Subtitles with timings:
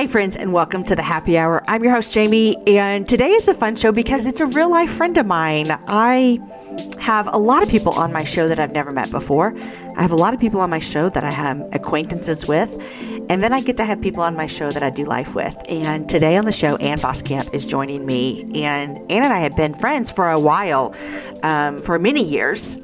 [0.00, 1.62] Hey, friends, and welcome to the happy hour.
[1.68, 4.90] I'm your host, Jamie, and today is a fun show because it's a real life
[4.90, 5.70] friend of mine.
[5.88, 6.40] I
[6.98, 9.54] have a lot of people on my show that I've never met before.
[9.98, 12.80] I have a lot of people on my show that I have acquaintances with.
[13.28, 15.54] And then I get to have people on my show that I do life with.
[15.68, 18.46] And today on the show, Ann Voskamp is joining me.
[18.54, 20.94] And Ann and I have been friends for a while,
[21.42, 22.78] um, for many years.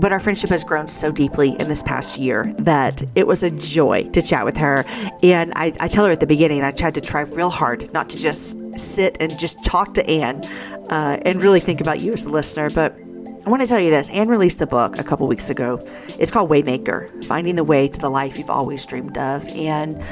[0.00, 3.50] But our friendship has grown so deeply in this past year that it was a
[3.50, 4.84] joy to chat with her.
[5.22, 8.08] And I, I tell her at the beginning, I tried to try real hard not
[8.10, 10.42] to just sit and just talk to Ann
[10.90, 12.70] uh, and really think about you as a listener.
[12.70, 12.96] But
[13.44, 14.08] I want to tell you this.
[14.10, 15.78] Ann released a book a couple weeks ago.
[16.18, 19.46] It's called Waymaker Finding the Way to the Life You've Always Dreamed of.
[19.48, 20.02] And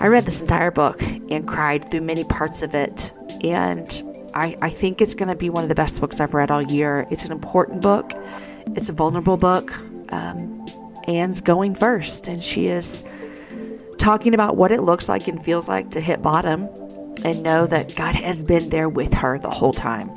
[0.00, 3.12] I read this entire book and cried through many parts of it.
[3.42, 4.02] And
[4.34, 6.62] I, I think it's going to be one of the best books I've read all
[6.62, 7.06] year.
[7.10, 8.12] It's an important book,
[8.76, 9.76] it's a vulnerable book.
[10.12, 10.66] Um,
[11.06, 13.02] Ann's going first, and she is
[13.98, 16.68] talking about what it looks like and feels like to hit bottom
[17.24, 20.08] and know that God has been there with her the whole time.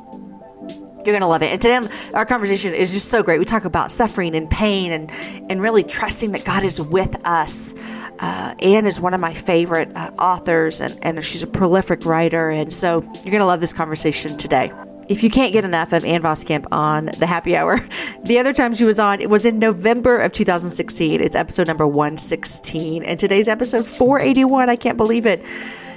[1.04, 1.52] You're going to love it.
[1.52, 1.82] And today,
[2.14, 3.40] our conversation is just so great.
[3.40, 5.10] We talk about suffering and pain and,
[5.50, 7.74] and really trusting that God is with us.
[8.20, 12.52] Uh, Ann is one of my favorite uh, authors, and, and she's a prolific writer.
[12.52, 14.72] And so you're going to love this conversation today.
[15.12, 17.86] If you can't get enough of Ann Voskamp on the happy hour,
[18.24, 21.20] the other time she was on, it was in November of 2016.
[21.20, 23.04] It's episode number 116.
[23.04, 24.70] And today's episode 481.
[24.70, 25.44] I can't believe it.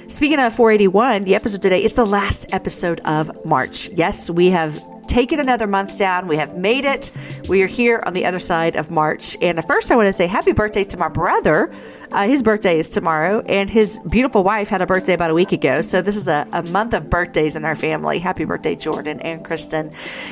[0.07, 3.87] Speaking of 481, the episode today, it's the last episode of March.
[3.93, 6.27] Yes, we have taken another month down.
[6.27, 7.09] We have made it.
[7.47, 9.37] We are here on the other side of March.
[9.39, 11.73] And first, I want to say happy birthday to my brother.
[12.11, 15.51] Uh, his birthday is tomorrow, and his beautiful wife had a birthday about a week
[15.51, 15.81] ago.
[15.81, 18.19] So, this is a, a month of birthdays in our family.
[18.19, 19.91] Happy birthday, Jordan and Kristen.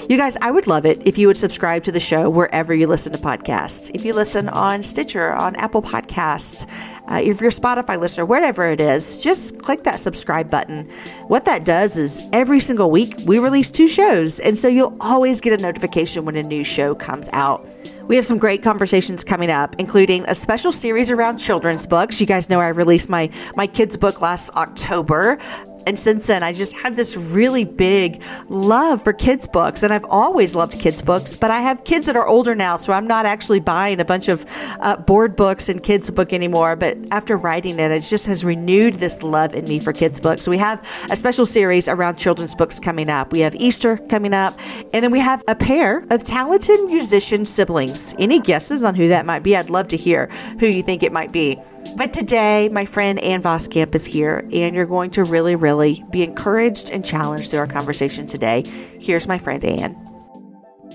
[0.10, 2.88] You guys, I would love it if you would subscribe to the show wherever you
[2.88, 3.92] listen to podcasts.
[3.94, 6.68] If you listen on Stitcher, on Apple Podcasts,
[7.10, 10.90] uh, if you're a Spotify listener, whatever it is, just click that subscribe button.
[11.28, 15.42] What that does is every single week we release two shows, and so you'll always
[15.42, 17.76] get a notification when a new show comes out.
[18.08, 22.20] We have some great conversations coming up, including a special series around children's books.
[22.20, 25.38] You guys know I released my my kids' book last October.
[25.86, 29.84] And since then, I just have this really big love for kids' books.
[29.84, 32.94] And I've always loved kids' books, but I have kids that are older now, so
[32.94, 34.46] I'm not actually buying a bunch of
[34.80, 36.76] uh, board books and kids' book anymore.
[36.76, 40.48] But after writing it, it just has renewed this love in me for kids' books.
[40.48, 43.32] We have a special series around children's books coming up.
[43.32, 44.60] We have Easter coming up,
[44.94, 48.16] and then we have a pair of talented musician siblings.
[48.20, 49.56] Any guesses on who that might be?
[49.56, 50.28] I'd love to hear
[50.60, 51.60] who you think it might be.
[51.96, 56.24] But today, my friend Ann Voskamp is here, and you're going to really, really be
[56.24, 58.64] encouraged and challenged through our conversation today.
[59.00, 59.96] Here's my friend Ann.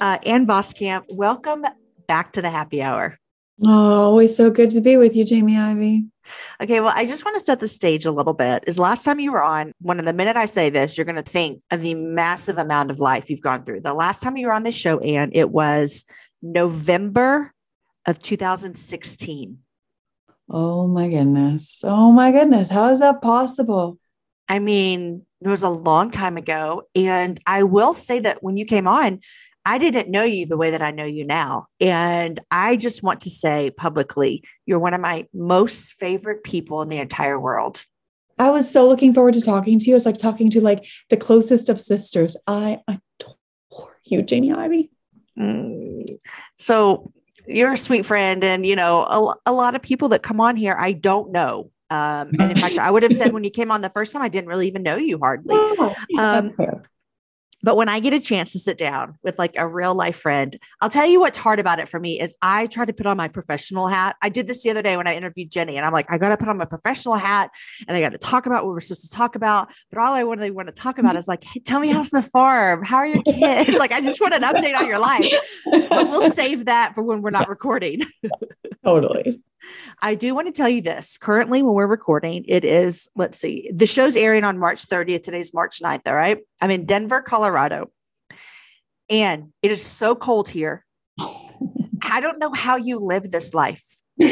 [0.01, 1.65] Uh, Ann Voskamp, welcome
[2.09, 3.17] back to the happy hour.
[3.65, 6.05] Oh, always so good to be with you, Jamie Ivey.
[6.61, 8.65] Okay, well, I just want to set the stage a little bit.
[8.67, 11.23] Is last time you were on, when the minute I say this, you're going to
[11.23, 13.81] think of the massive amount of life you've gone through.
[13.81, 16.05] The last time you were on this show, Ann, it was
[16.43, 17.53] November
[18.07, 19.59] of 2016.
[20.51, 21.81] Oh my goodness.
[21.85, 22.71] Oh my goodness.
[22.71, 23.99] How is that possible?
[24.49, 26.83] I mean, it was a long time ago.
[26.95, 29.21] And I will say that when you came on,
[29.65, 31.67] I didn't know you the way that I know you now.
[31.81, 36.89] And I just want to say publicly, you're one of my most favorite people in
[36.89, 37.85] the entire world.
[38.39, 39.97] I was so looking forward to talking to you.
[39.97, 42.37] It's like talking to like the closest of sisters.
[42.47, 44.91] I adore you, Jamie Ivey.
[45.39, 46.07] Mm.
[46.57, 47.13] So
[47.49, 48.45] you're a sweet friend.
[48.45, 51.71] And, you know, a, a lot of people that come on here, I don't know.
[51.91, 54.21] Um, and in fact, I would have said when you came on the first time,
[54.21, 55.57] I didn't really even know you hardly.
[55.81, 56.51] Oh, um,
[57.63, 60.57] but when I get a chance to sit down with like a real life friend,
[60.81, 63.17] I'll tell you what's hard about it for me is I try to put on
[63.17, 64.17] my professional hat.
[64.23, 66.29] I did this the other day when I interviewed Jenny, and I'm like, I got
[66.31, 67.51] to put on my professional hat
[67.87, 69.73] and I got to talk about what we're supposed to talk about.
[69.91, 72.23] But all I really want to talk about is like, hey, tell me how's the
[72.23, 72.85] farm?
[72.85, 73.73] How are your kids?
[73.79, 75.33] like, I just want an update on your life.
[75.65, 78.03] But we'll save that for when we're not recording.
[78.85, 79.41] totally.
[80.01, 81.19] I do want to tell you this.
[81.19, 85.23] Currently, when we're recording, it is, let's see, the show's airing on March 30th.
[85.23, 86.03] Today's March 9th.
[86.07, 86.39] All right.
[86.61, 87.91] I'm in Denver, Colorado.
[89.11, 90.85] And it is so cold here.
[92.03, 93.85] I don't know how you live this life.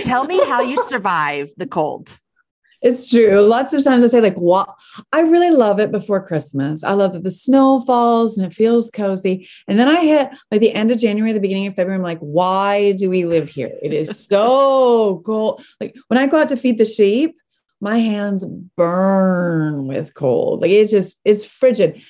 [0.04, 2.18] Tell me how you survive the cold.
[2.82, 3.40] It's true.
[3.40, 4.68] Lots of times I say, like, what?
[5.12, 6.84] I really love it before Christmas.
[6.84, 9.48] I love that the snow falls and it feels cozy.
[9.66, 11.96] And then I hit like the end of January, the beginning of February.
[11.96, 13.72] I'm like, why do we live here?
[13.82, 15.64] It is so cold.
[15.80, 17.36] Like when I go out to feed the sheep,
[17.80, 18.44] my hands
[18.76, 20.62] burn with cold.
[20.62, 22.02] Like it's just, it's frigid.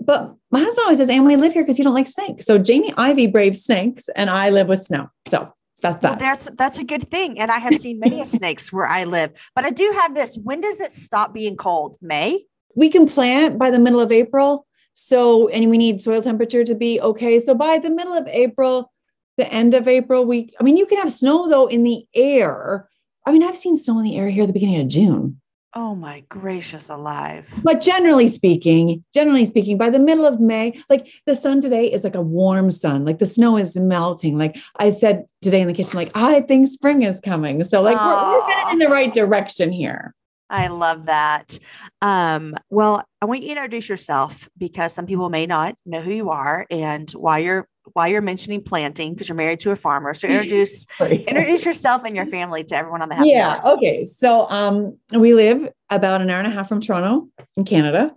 [0.00, 2.44] But my husband always says, and we live here because you don't like snakes.
[2.44, 5.08] So Jamie Ivey braves snakes and I live with snow.
[5.28, 5.53] So
[5.84, 6.10] that's that.
[6.12, 7.38] Well, that's that's a good thing.
[7.38, 9.32] And I have seen many snakes where I live.
[9.54, 10.38] But I do have this.
[10.42, 11.98] When does it stop being cold?
[12.00, 12.46] May?
[12.74, 14.66] We can plant by the middle of April.
[14.94, 17.38] So, and we need soil temperature to be okay.
[17.38, 18.90] So by the middle of April,
[19.36, 22.88] the end of April, we, I mean, you can have snow though in the air.
[23.26, 25.40] I mean, I've seen snow in the air here at the beginning of June.
[25.76, 27.52] Oh my gracious alive.
[27.64, 32.04] But generally speaking, generally speaking, by the middle of May, like the sun today is
[32.04, 33.04] like a warm sun.
[33.04, 34.38] Like the snow is melting.
[34.38, 37.64] Like I said today in the kitchen, like I think spring is coming.
[37.64, 40.14] So like we're, we're headed in the right direction here.
[40.48, 41.58] I love that.
[42.00, 46.12] Um, well, I want you to introduce yourself because some people may not know who
[46.12, 50.14] you are and why you're why you're mentioning planting because you're married to a farmer.
[50.14, 53.60] So introduce introduce yourself and your family to everyone on the happy Yeah.
[53.64, 53.76] Hour.
[53.76, 54.04] Okay.
[54.04, 58.14] So um we live about an hour and a half from Toronto in Canada.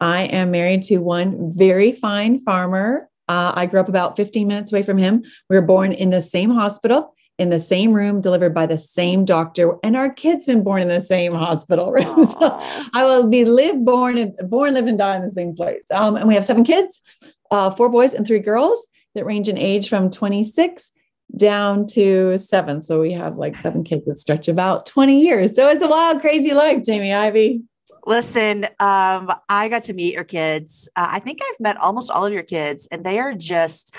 [0.00, 3.08] I am married to one very fine farmer.
[3.26, 5.24] Uh, I grew up about 15 minutes away from him.
[5.48, 9.24] We were born in the same hospital, in the same room, delivered by the same
[9.24, 12.26] doctor, and our kids been born in the same hospital room.
[12.38, 12.60] so
[12.92, 15.84] I will be live, born, and born, live, and die in the same place.
[15.90, 17.00] Um, and we have seven kids,
[17.50, 20.90] uh, four boys and three girls that range in age from 26
[21.36, 22.82] down to seven.
[22.82, 25.54] So we have like seven kids that stretch about 20 years.
[25.54, 27.62] So it's a wild, crazy life, Jamie Ivey.
[28.06, 30.88] Listen, um, I got to meet your kids.
[30.94, 33.96] Uh, I think I've met almost all of your kids, and they are just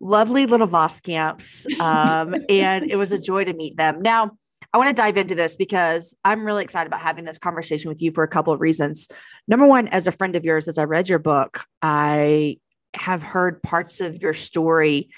[0.00, 1.66] lovely little Voskamps.
[1.78, 4.02] Um, and it was a joy to meet them.
[4.02, 4.32] Now,
[4.72, 8.02] I want to dive into this because I'm really excited about having this conversation with
[8.02, 9.06] you for a couple of reasons.
[9.46, 12.56] Number one, as a friend of yours, as I read your book, I
[12.94, 15.10] have heard parts of your story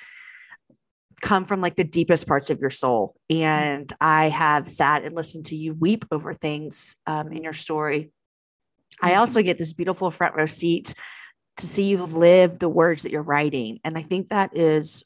[1.20, 3.14] come from like the deepest parts of your soul.
[3.30, 8.10] And I have sat and listened to you weep over things um, in your story.
[9.00, 9.20] I mm-hmm.
[9.20, 10.94] also get this beautiful front row seat
[11.58, 13.80] to see you live the words that you're writing.
[13.82, 15.04] And I think that is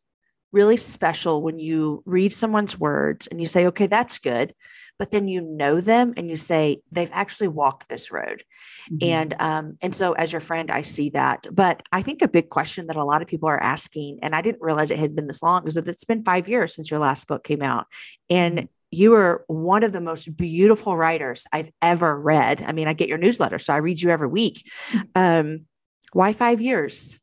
[0.52, 4.52] really special when you read someone's words and you say, okay, that's good
[5.00, 8.44] but then you know them and you say they've actually walked this road.
[8.92, 9.10] Mm-hmm.
[9.10, 11.46] and um, and so as your friend i see that.
[11.50, 14.42] But i think a big question that a lot of people are asking and i
[14.42, 17.00] didn't realize it had been this long is that it's been five years since your
[17.00, 17.86] last book came out.
[18.28, 18.66] And mm-hmm.
[18.90, 22.62] you are one of the most beautiful writers i've ever read.
[22.66, 24.70] I mean i get your newsletter so i read you every week.
[24.90, 25.00] Mm-hmm.
[25.14, 25.66] um,
[26.12, 27.18] why five years?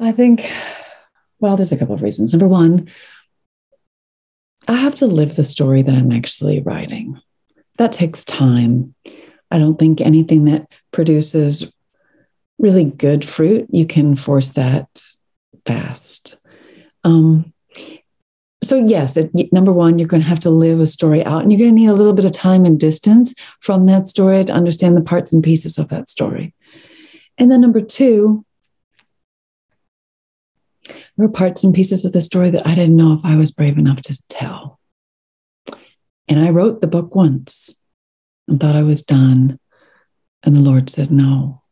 [0.00, 0.50] I think
[1.38, 2.32] well there's a couple of reasons.
[2.32, 2.90] Number one
[4.68, 7.20] I have to live the story that I'm actually writing.
[7.78, 8.94] That takes time.
[9.50, 11.72] I don't think anything that produces
[12.58, 15.02] really good fruit, you can force that
[15.66, 16.38] fast.
[17.04, 17.52] Um,
[18.62, 21.50] so, yes, it, number one, you're going to have to live a story out, and
[21.50, 24.52] you're going to need a little bit of time and distance from that story to
[24.52, 26.54] understand the parts and pieces of that story.
[27.38, 28.44] And then, number two,
[31.16, 33.50] there were parts and pieces of the story that I didn't know if I was
[33.50, 34.78] brave enough to tell.
[36.28, 37.78] And I wrote the book once
[38.48, 39.58] and thought I was done.
[40.42, 41.62] And the Lord said, No,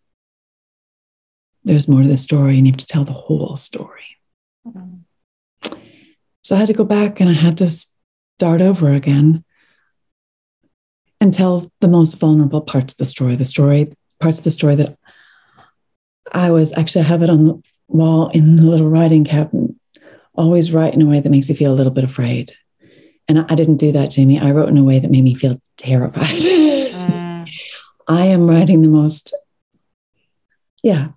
[1.65, 4.19] there's more to the story, you have to tell the whole story.
[4.67, 5.77] Mm-hmm.
[6.43, 9.45] So I had to go back and I had to start over again
[11.21, 14.75] and tell the most vulnerable parts of the story, the story, parts of the story
[14.77, 14.99] that
[16.33, 19.81] I was actually I have it on wall in the little writing cabin,
[20.35, 22.55] Always write in a way that makes you feel a little bit afraid.
[23.29, 24.41] And I didn't do that, Jamie.
[24.41, 26.41] I wrote in a way that made me feel terrified.
[26.41, 27.47] Mm.
[28.09, 29.37] I am writing the most,
[30.83, 31.09] yeah.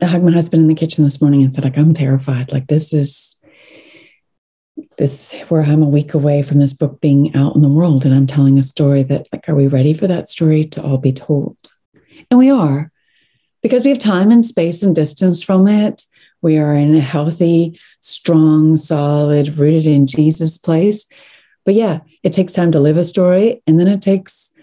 [0.00, 2.52] I hugged my husband in the kitchen this morning and said, like, I'm terrified.
[2.52, 3.44] Like this is
[4.96, 8.04] this where I'm a week away from this book being out in the world.
[8.04, 10.98] And I'm telling a story that, like, are we ready for that story to all
[10.98, 11.56] be told?
[12.30, 12.91] And we are
[13.62, 16.02] because we have time and space and distance from it.
[16.42, 21.06] We are in a healthy, strong, solid, rooted in Jesus place.
[21.64, 23.62] But yeah, it takes time to live a story.
[23.66, 24.58] And then it takes,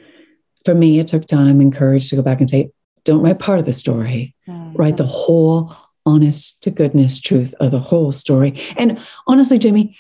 [0.66, 2.72] for me, it took time and courage to go back and say,
[3.06, 4.76] don't write part of the story, mm-hmm.
[4.76, 5.74] write the whole
[6.06, 8.62] honest to goodness truth of the whole story.
[8.76, 9.98] And honestly, Jimmy,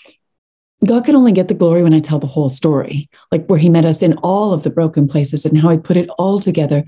[0.86, 3.70] God can only get the glory when I tell the whole story, like where He
[3.70, 6.86] met us in all of the broken places and how He put it all together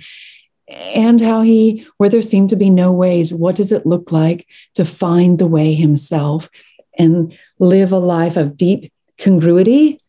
[0.71, 4.47] and how he, where there seem to be no ways, what does it look like
[4.75, 6.49] to find the way himself
[6.97, 9.99] and live a life of deep congruity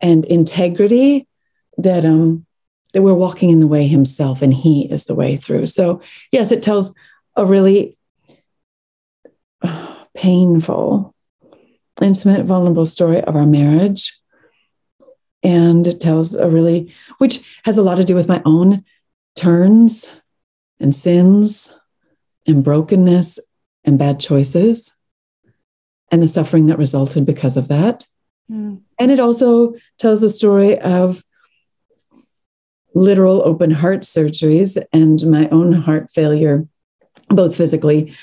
[0.00, 1.26] and integrity
[1.78, 2.46] that um
[2.92, 5.66] that we're walking in the way himself and he is the way through?
[5.66, 6.94] So yes it tells
[7.36, 7.96] a really
[9.62, 11.14] uh, painful
[12.00, 14.18] intimate vulnerable story of our marriage.
[15.42, 18.84] And it tells a really which has a lot to do with my own
[19.36, 20.10] turns
[20.80, 21.76] and sins
[22.46, 23.38] and brokenness
[23.84, 24.94] and bad choices
[26.10, 28.06] and the suffering that resulted because of that.
[28.50, 28.82] Mm.
[28.98, 31.24] And it also tells the story of
[32.94, 36.66] literal open heart surgeries and my own heart failure,
[37.28, 38.14] both physically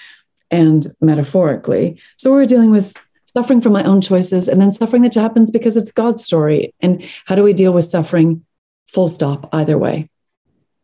[0.50, 2.00] and metaphorically.
[2.18, 2.96] So we're dealing with
[3.34, 6.74] suffering from my own choices and then suffering that happens because it's God's story.
[6.80, 8.46] And how do we deal with suffering?
[8.94, 10.10] Full stop, either way.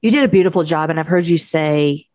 [0.01, 0.89] You did a beautiful job.
[0.89, 2.07] And I've heard you say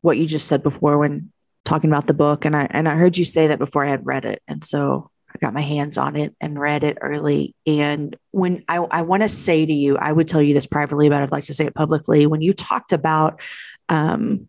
[0.00, 1.32] what you just said before when
[1.64, 2.44] talking about the book.
[2.44, 4.42] And I and I heard you say that before I had read it.
[4.48, 7.54] And so I got my hands on it and read it early.
[7.66, 11.08] And when I, I want to say to you, I would tell you this privately,
[11.08, 12.26] but I'd like to say it publicly.
[12.26, 13.40] When you talked about
[13.88, 14.48] um,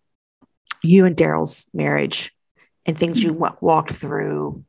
[0.84, 2.34] you and Darryl's marriage
[2.86, 4.66] and things you w- walked through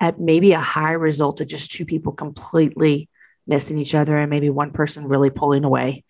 [0.00, 3.08] at maybe a high result of just two people completely
[3.46, 6.04] missing each other and maybe one person really pulling away.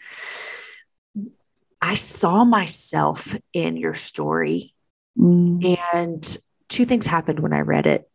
[1.81, 4.75] I saw myself in your story.
[5.19, 5.79] Mm.
[5.93, 8.09] And two things happened when I read it.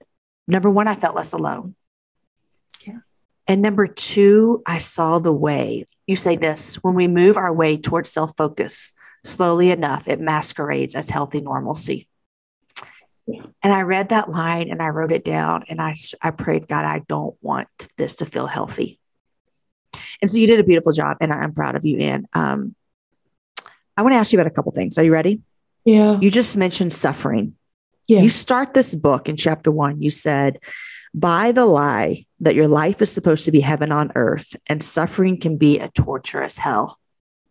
[0.48, 1.76] Number one, I felt less alone.
[2.86, 3.00] Yeah.
[3.48, 5.86] And number two, I saw the way.
[6.08, 8.94] You say this when we move our way towards self focus,
[9.24, 12.08] slowly enough, it masquerades as healthy normalcy.
[13.28, 16.86] And I read that line and I wrote it down and I, I prayed, God,
[16.86, 17.68] I don't want
[17.98, 19.00] this to feel healthy.
[20.22, 22.28] And so you did a beautiful job and I'm proud of you, Ann.
[22.34, 22.75] Um,
[23.98, 24.98] I want to ask you about a couple things.
[24.98, 25.42] Are you ready?
[25.86, 26.20] Yeah.
[26.20, 27.56] You just mentioned suffering.
[28.08, 28.22] Yeah.
[28.22, 30.02] You start this book in chapter one.
[30.02, 30.60] You said,
[31.14, 35.40] by the lie that your life is supposed to be heaven on earth and suffering
[35.40, 37.00] can be a torturous hell.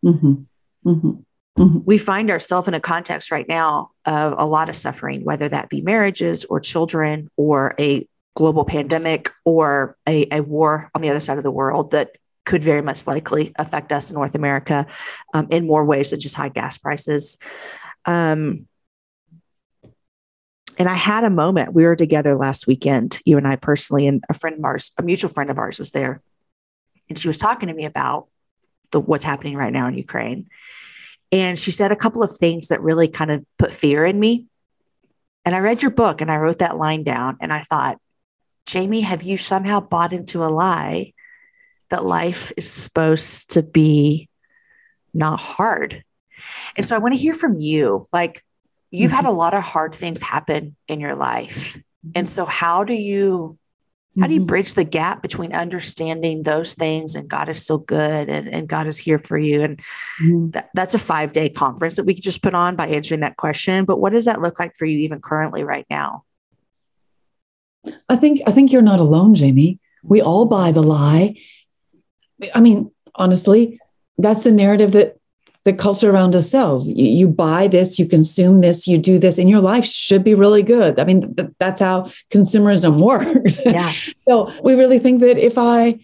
[0.04, 0.42] Mm-hmm.
[0.86, 1.10] Mm-hmm.
[1.56, 1.78] Mm-hmm.
[1.84, 5.70] We find ourselves in a context right now of a lot of suffering, whether that
[5.70, 11.20] be marriages or children or a global pandemic or a, a war on the other
[11.20, 14.86] side of the world that could very much likely affect us in North America
[15.32, 17.38] um, in more ways than just high gas prices.
[18.04, 18.68] Um,
[20.76, 21.72] and I had a moment.
[21.72, 25.02] We were together last weekend, you and I personally, and a friend of ours, a
[25.02, 26.20] mutual friend of ours, was there,
[27.08, 28.28] and she was talking to me about
[28.90, 30.48] the what's happening right now in Ukraine.
[31.32, 34.46] And she said a couple of things that really kind of put fear in me.
[35.44, 37.98] And I read your book and I wrote that line down, and I thought,
[38.66, 41.13] Jamie, have you somehow bought into a lie
[41.94, 44.28] that life is supposed to be
[45.14, 46.02] not hard.
[46.76, 48.08] And so I want to hear from you.
[48.12, 48.44] Like,
[48.90, 49.16] you've mm-hmm.
[49.16, 51.78] had a lot of hard things happen in your life.
[52.16, 53.56] And so, how do you?
[54.20, 54.46] How do you mm-hmm.
[54.46, 58.86] bridge the gap between understanding those things and God is so good and, and God
[58.86, 59.62] is here for you?
[59.62, 59.78] And
[60.22, 60.50] mm-hmm.
[60.50, 63.36] that, that's a five day conference that we could just put on by answering that
[63.36, 63.84] question.
[63.84, 66.22] But what does that look like for you even currently right now?
[68.08, 69.80] I think I think you're not alone, Jamie.
[70.04, 71.34] We all buy the lie
[72.54, 73.80] I mean, honestly,
[74.18, 75.16] that's the narrative that
[75.64, 76.88] the culture around us sells.
[76.88, 80.34] You, you, buy this, you consume this, you do this, and your life should be
[80.34, 81.00] really good.
[81.00, 83.60] I mean, th- that's how consumerism works.
[83.64, 83.92] Yeah.
[84.28, 85.98] so we really think that if I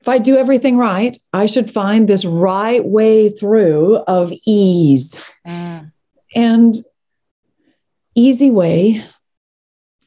[0.00, 5.18] if I do everything right, I should find this right way through of ease.
[5.44, 5.90] Mm.
[6.32, 6.74] And
[8.14, 9.04] easy way,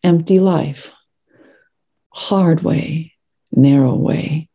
[0.02, 0.94] empty life.
[2.14, 3.14] Hard way,
[3.52, 4.49] narrow way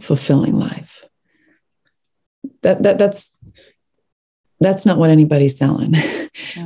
[0.00, 1.04] fulfilling life.
[2.62, 3.36] That, that that's
[4.60, 5.94] that's not what anybody's selling,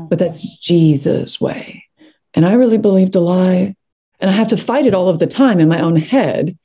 [0.09, 1.85] but that's Jesus' way.
[2.35, 3.77] And I really believed a lie,
[4.21, 6.59] and I have to fight it all of the time in my own head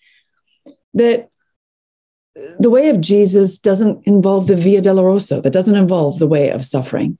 [0.93, 1.29] that
[2.59, 6.65] the way of Jesus doesn't involve the Via Dolorosa, that doesn't involve the way of
[6.65, 7.17] suffering.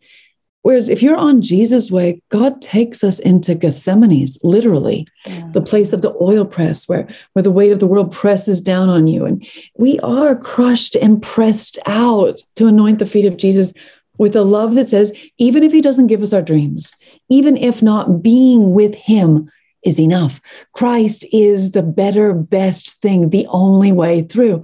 [0.68, 5.48] Whereas if you're on Jesus' way, God takes us into Gethsemane's, literally, yeah.
[5.54, 8.90] the place of the oil press where, where the weight of the world presses down
[8.90, 9.24] on you.
[9.24, 9.48] And
[9.78, 13.74] we are crushed and pressed out to anoint the feet of Jesus
[14.18, 16.94] with a love that says, even if he doesn't give us our dreams,
[17.30, 19.50] even if not being with him
[19.84, 20.42] is enough,
[20.74, 24.64] Christ is the better, best thing, the only way through.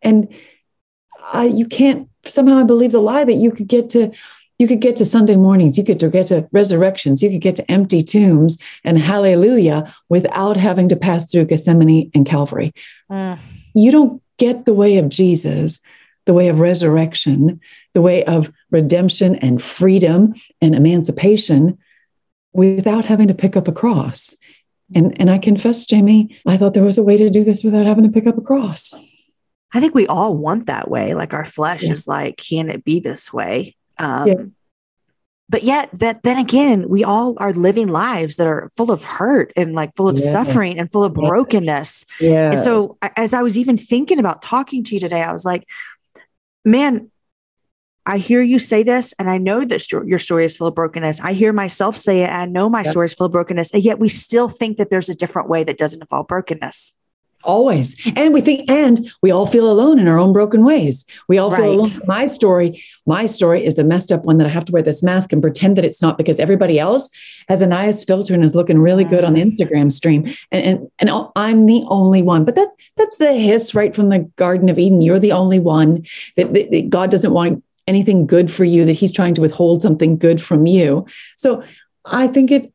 [0.00, 0.34] And
[1.30, 4.12] uh, you can't, somehow I believe the lie that you could get to
[4.62, 7.68] you could get to Sunday mornings, you could get to resurrections, you could get to
[7.68, 12.72] empty tombs and hallelujah without having to pass through Gethsemane and Calvary.
[13.10, 13.40] Mm.
[13.74, 15.80] You don't get the way of Jesus,
[16.26, 17.60] the way of resurrection,
[17.92, 21.76] the way of redemption and freedom and emancipation
[22.52, 24.36] without having to pick up a cross.
[24.94, 27.86] And, and I confess, Jamie, I thought there was a way to do this without
[27.86, 28.94] having to pick up a cross.
[29.74, 31.14] I think we all want that way.
[31.14, 31.92] Like our flesh yeah.
[31.92, 33.74] is like, can it be this way?
[33.98, 34.34] Um, yeah.
[35.48, 39.52] But yet, that then again, we all are living lives that are full of hurt
[39.54, 40.32] and like full of yeah.
[40.32, 42.06] suffering and full of brokenness.
[42.20, 42.52] Yeah.
[42.52, 45.68] And so, as I was even thinking about talking to you today, I was like,
[46.64, 47.10] man,
[48.06, 51.20] I hear you say this, and I know that your story is full of brokenness.
[51.20, 52.88] I hear myself say it, and I know my yep.
[52.88, 55.64] story is full of brokenness, and yet we still think that there's a different way
[55.64, 56.94] that doesn't involve brokenness.
[57.44, 57.96] Always.
[58.16, 61.04] And we think, and we all feel alone in our own broken ways.
[61.28, 61.60] We all right.
[61.60, 62.00] feel alone.
[62.06, 65.02] My story, my story is the messed up one that I have to wear this
[65.02, 67.08] mask and pretend that it's not because everybody else
[67.48, 69.42] has a nice filter and is looking really good on the.
[69.42, 70.34] Instagram stream.
[70.50, 72.44] And, and, and I'm the only one.
[72.44, 75.00] But that's that's the hiss right from the Garden of Eden.
[75.00, 76.06] You're the only one
[76.36, 79.82] that, that, that God doesn't want anything good for you, that He's trying to withhold
[79.82, 81.06] something good from you.
[81.36, 81.62] So
[82.04, 82.72] I think it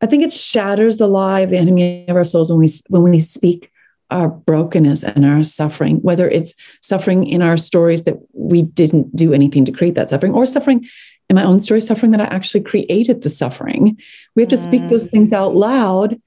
[0.00, 3.02] I think it shatters the lie of the enemy of our souls when we when
[3.02, 3.70] we speak
[4.10, 9.32] our brokenness and our suffering, whether it's suffering in our stories that we didn't do
[9.32, 10.88] anything to create that suffering, or suffering
[11.28, 13.96] in my own story, suffering that I actually created the suffering.
[14.34, 15.10] We have to speak those mm.
[15.12, 16.20] things out loud.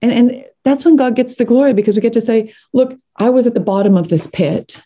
[0.00, 3.28] And, and that's when God gets the glory because we get to say, Look, I
[3.28, 4.82] was at the bottom of this pit.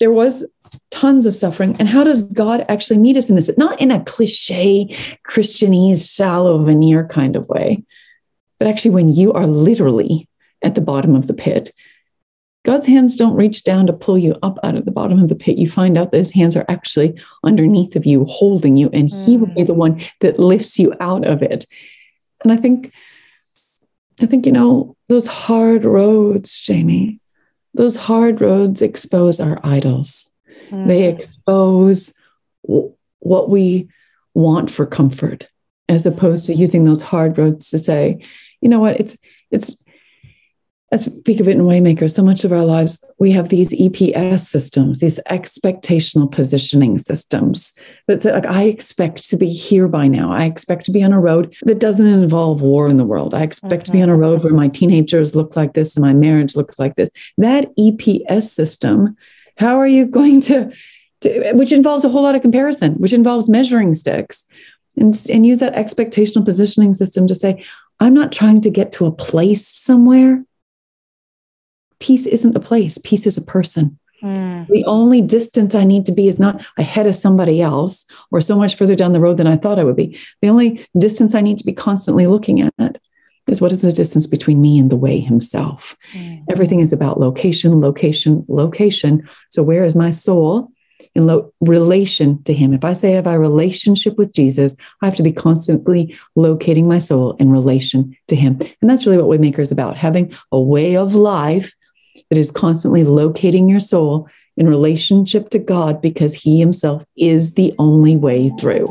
[0.00, 0.46] There was
[0.90, 1.76] tons of suffering.
[1.78, 3.50] And how does God actually meet us in this?
[3.58, 4.96] Not in a cliche,
[5.28, 7.84] Christianese, shallow veneer kind of way,
[8.58, 10.26] but actually when you are literally
[10.62, 11.70] at the bottom of the pit.
[12.62, 15.34] God's hands don't reach down to pull you up out of the bottom of the
[15.34, 15.56] pit.
[15.56, 19.38] You find out that his hands are actually underneath of you, holding you, and he
[19.38, 21.64] will be the one that lifts you out of it.
[22.42, 22.92] And I think,
[24.20, 27.18] I think, you know, those hard roads, Jamie,
[27.72, 30.28] those hard roads expose our idols.
[30.70, 30.86] Mm.
[30.86, 32.14] They expose
[32.66, 33.88] w- what we
[34.34, 35.48] want for comfort,
[35.88, 38.22] as opposed to using those hard roads to say,
[38.60, 39.16] you know what, it's,
[39.50, 39.79] it's,
[40.92, 44.40] I speak of it in Waymaker, so much of our lives, we have these EPS
[44.40, 47.72] systems, these expectational positioning systems.
[48.08, 50.32] That like I expect to be here by now.
[50.32, 53.34] I expect to be on a road that doesn't involve war in the world.
[53.34, 54.10] I expect to be mm-hmm.
[54.10, 57.10] on a road where my teenagers look like this and my marriage looks like this.
[57.38, 59.16] That EPS system,
[59.58, 60.72] how are you going to,
[61.20, 64.44] to which involves a whole lot of comparison, which involves measuring sticks.
[64.96, 67.64] And, and use that expectational positioning system to say,
[68.00, 70.44] I'm not trying to get to a place somewhere
[72.00, 73.98] peace isn't a place, peace is a person.
[74.22, 74.66] Mm.
[74.68, 78.56] The only distance I need to be is not ahead of somebody else or so
[78.56, 80.18] much further down the road than I thought I would be.
[80.42, 82.98] The only distance I need to be constantly looking at
[83.46, 85.96] is what is the distance between me and the way himself.
[86.12, 86.44] Mm.
[86.50, 89.28] Everything is about location, location, location.
[89.50, 90.72] So, where is my soul?
[91.14, 92.72] in lo- relation to him.
[92.72, 96.86] If I say I have a relationship with Jesus, I have to be constantly locating
[96.86, 98.60] my soul in relation to him.
[98.80, 101.72] And that's really what Waymaker is about having a way of life
[102.28, 107.74] that is constantly locating your soul in relationship to God because He Himself is the
[107.78, 108.86] only way through.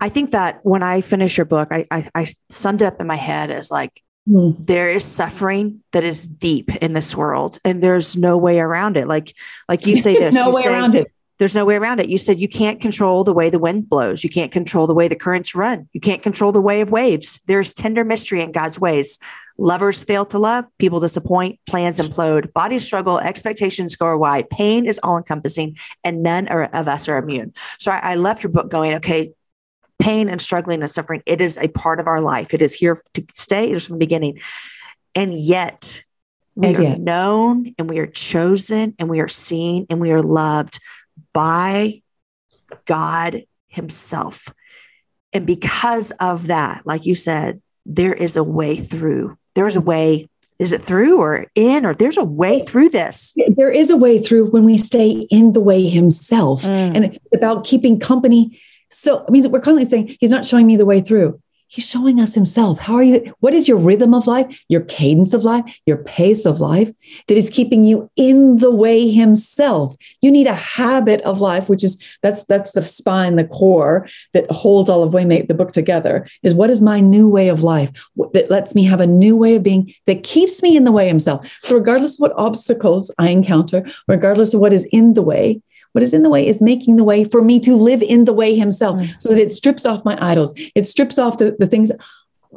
[0.00, 3.06] I think that when I finish your book, I, I, I summed it up in
[3.06, 4.56] my head as like, mm.
[4.58, 9.06] there is suffering that is deep in this world and there's no way around it.
[9.06, 9.34] Like,
[9.68, 11.12] like you say this, no way around it.
[11.40, 12.10] There's no way around it.
[12.10, 14.22] You said you can't control the way the wind blows.
[14.22, 15.88] You can't control the way the currents run.
[15.94, 17.40] You can't control the way of waves.
[17.46, 19.18] There's tender mystery in God's ways.
[19.56, 25.00] Lovers fail to love, people disappoint, plans implode, bodies struggle, expectations go awry, pain is
[25.02, 27.54] all encompassing, and none are, of us are immune.
[27.78, 29.32] So I, I left your book going, okay,
[29.98, 32.52] pain and struggling and suffering, it is a part of our life.
[32.52, 33.70] It is here to stay.
[33.70, 34.40] It is from the beginning.
[35.14, 36.04] And yet,
[36.54, 37.00] we and are yet.
[37.00, 40.78] known and we are chosen and we are seen and we are loved
[41.32, 42.02] by
[42.86, 44.48] God Himself.
[45.32, 49.36] And because of that, like you said, there is a way through.
[49.54, 50.28] There is a way.
[50.58, 53.32] Is it through or in, or there's a way through this?
[53.56, 56.62] There is a way through when we stay in the way Himself.
[56.62, 56.96] Mm.
[56.96, 58.60] And it's about keeping company.
[58.90, 61.40] So it means we're constantly saying, He's not showing me the way through.
[61.72, 62.80] He's showing us himself.
[62.80, 63.32] How are you?
[63.38, 66.90] What is your rhythm of life, your cadence of life, your pace of life
[67.28, 69.94] that is keeping you in the way himself?
[70.20, 74.50] You need a habit of life, which is that's that's the spine, the core that
[74.50, 76.26] holds all of Waymake the book together.
[76.42, 77.92] Is what is my new way of life
[78.32, 81.06] that lets me have a new way of being that keeps me in the way
[81.06, 81.48] himself.
[81.62, 86.02] So regardless of what obstacles I encounter, regardless of what is in the way, what
[86.02, 88.54] is in the way is making the way for me to live in the way
[88.54, 89.20] himself mm.
[89.20, 90.54] so that it strips off my idols.
[90.74, 91.90] It strips off the, the things.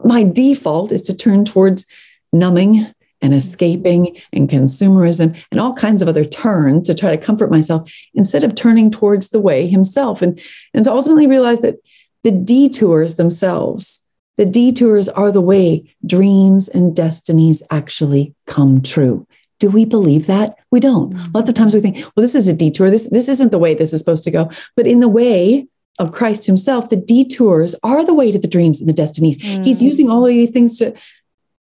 [0.04, 1.86] My default is to turn towards
[2.32, 2.94] numbing
[3.24, 7.92] and escaping and consumerism and all kinds of other turns to try to comfort myself
[8.14, 10.40] instead of turning towards the way himself and
[10.74, 11.78] and to ultimately realize that
[12.24, 14.02] the detours themselves
[14.36, 19.26] the detours are the way dreams and destinies actually come true
[19.64, 21.32] do we believe that we don't mm-hmm.
[21.34, 23.74] lots of times we think well this is a detour this this isn't the way
[23.74, 25.68] this is supposed to go but in the way
[26.00, 29.38] of Christ himself, the detours are the way to the dreams and the destinies.
[29.38, 29.64] Mm.
[29.64, 30.94] He's using all of these things to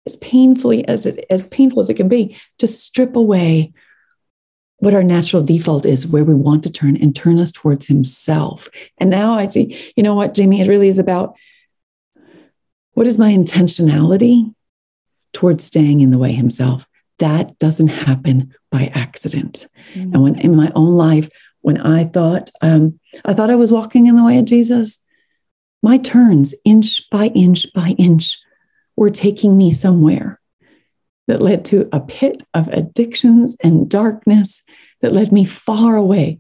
[0.06, 3.72] as painfully as it as painful as it can be to strip away
[4.78, 8.68] what our natural default is where we want to turn and turn us towards himself
[8.98, 11.36] and now i see, you know what jamie it really is about
[12.94, 14.52] what is my intentionality
[15.32, 16.84] towards staying in the way himself
[17.18, 20.14] that doesn't happen by accident mm-hmm.
[20.14, 21.29] and when in my own life
[21.61, 25.03] when i thought um, i thought i was walking in the way of jesus
[25.83, 28.38] my turns inch by inch by inch
[28.96, 30.40] were taking me somewhere
[31.29, 34.62] that led to a pit of addictions and darkness
[35.01, 36.38] that led me far away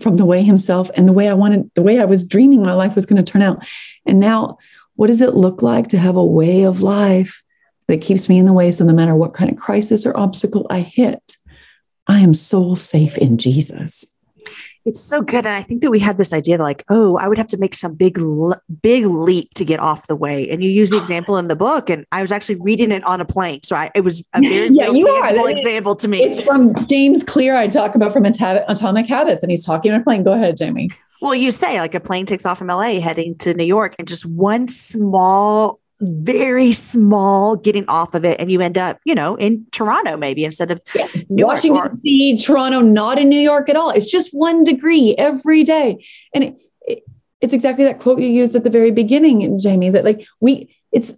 [0.00, 2.74] from the way himself and the way I wanted, the way I was dreaming my
[2.74, 3.64] life was going to turn out.
[4.06, 4.58] And now,
[4.96, 7.42] what does it look like to have a way of life
[7.88, 8.70] that keeps me in the way?
[8.70, 11.36] So, no matter what kind of crisis or obstacle I hit,
[12.06, 14.14] I am soul safe in Jesus
[14.84, 15.46] it's so good.
[15.46, 17.74] And I think that we had this idea like, oh, I would have to make
[17.74, 18.18] some big,
[18.82, 20.48] big leap to get off the way.
[20.50, 23.20] And you use the example in the book, and I was actually reading it on
[23.20, 23.60] a plane.
[23.62, 26.22] So I, it was a very yeah, real, tangible example to me.
[26.22, 30.04] It's from James Clear, I talk about from Atomic Habits, and he's talking on a
[30.04, 30.22] plane.
[30.22, 30.90] Go ahead, Jamie.
[31.20, 34.06] Well, you say like a plane takes off from LA heading to New York, and
[34.06, 39.36] just one small very small getting off of it and you end up you know
[39.36, 41.06] in toronto maybe instead of yeah.
[41.28, 46.04] washington d.c toronto not in new york at all it's just one degree every day
[46.34, 47.04] and it, it,
[47.40, 51.12] it's exactly that quote you used at the very beginning jamie that like we it's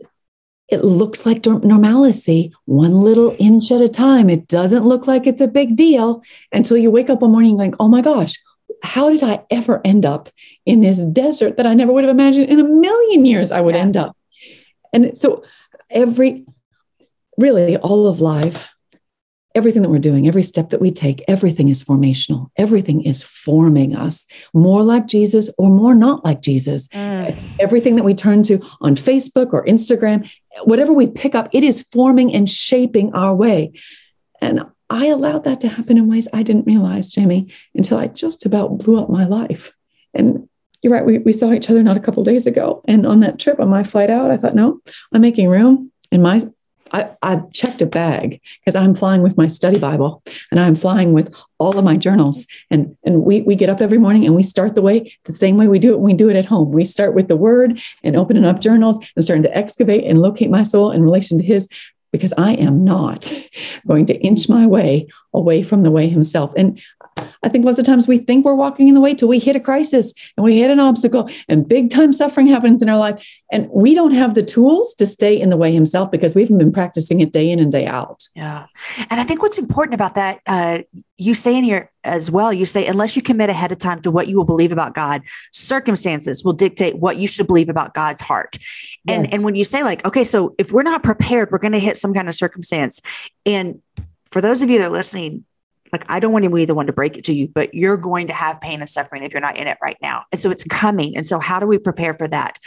[0.68, 5.40] it looks like normalcy one little inch at a time it doesn't look like it's
[5.40, 8.36] a big deal until you wake up one morning like oh my gosh
[8.82, 10.28] how did I ever end up
[10.64, 13.74] in this desert that I never would have imagined in a million years I would
[13.74, 13.80] yeah.
[13.80, 14.16] end up?
[14.96, 15.44] And so
[15.90, 16.46] every,
[17.36, 18.72] really all of life,
[19.54, 22.48] everything that we're doing, every step that we take, everything is formational.
[22.56, 26.88] Everything is forming us more like Jesus or more not like Jesus.
[26.88, 27.36] Mm.
[27.60, 30.30] Everything that we turn to on Facebook or Instagram,
[30.64, 33.72] whatever we pick up, it is forming and shaping our way.
[34.40, 38.46] And I allowed that to happen in ways I didn't realize, Jamie, until I just
[38.46, 39.72] about blew up my life.
[40.14, 40.48] And
[40.82, 41.04] you're right.
[41.04, 42.82] We, we saw each other not a couple days ago.
[42.86, 44.80] And on that trip, on my flight out, I thought, no,
[45.12, 46.42] I'm making room in my
[46.92, 51.12] I, I checked a bag because I'm flying with my study Bible and I'm flying
[51.12, 52.46] with all of my journals.
[52.70, 55.56] And, and we, we get up every morning and we start the way, the same
[55.56, 56.70] way we do it when we do it at home.
[56.70, 60.50] We start with the word and opening up journals and starting to excavate and locate
[60.50, 61.68] my soul in relation to his
[62.12, 63.32] because I am not
[63.86, 66.52] going to inch my way away from the way himself.
[66.56, 66.80] And
[67.42, 69.56] I think lots of times we think we're walking in the way till we hit
[69.56, 73.24] a crisis and we hit an obstacle and big time suffering happens in our life.
[73.52, 76.58] And we don't have the tools to stay in the way himself because we haven't
[76.58, 78.26] been practicing it day in and day out.
[78.34, 78.66] Yeah.
[79.10, 80.78] And I think what's important about that, uh,
[81.18, 84.10] you say in here as well, you say, unless you commit ahead of time to
[84.10, 85.22] what you will believe about God,
[85.52, 88.58] circumstances will dictate what you should believe about God's heart.
[89.08, 89.32] And, yes.
[89.32, 91.96] and when you say, like, okay, so if we're not prepared, we're going to hit
[91.96, 93.00] some kind of circumstance.
[93.44, 93.80] And
[94.30, 95.44] for those of you that are listening,
[95.92, 97.96] like I don't want to be the one to break it to you, but you're
[97.96, 100.24] going to have pain and suffering if you're not in it right now.
[100.32, 101.16] And so it's coming.
[101.16, 102.58] And so how do we prepare for that?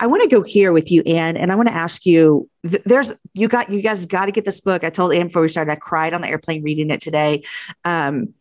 [0.00, 3.12] I want to go here with you, Ann, and I want to ask you, there's
[3.34, 4.84] you got you guys got to get this book.
[4.84, 7.44] I told Ann before we started, I cried on the airplane reading it today.
[7.84, 8.34] Um,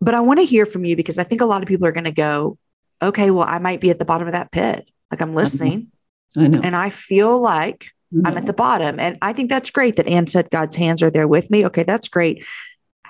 [0.00, 1.92] but I want to hear from you because I think a lot of people are
[1.92, 2.58] going to go,
[3.00, 4.88] okay, well, I might be at the bottom of that pit.
[5.10, 5.88] Like I'm listening.
[6.36, 6.60] I know.
[6.62, 7.88] And I feel like
[8.24, 9.00] I'm at the bottom.
[9.00, 11.66] And I think that's great that Ann said God's hands are there with me.
[11.66, 12.44] Okay, that's great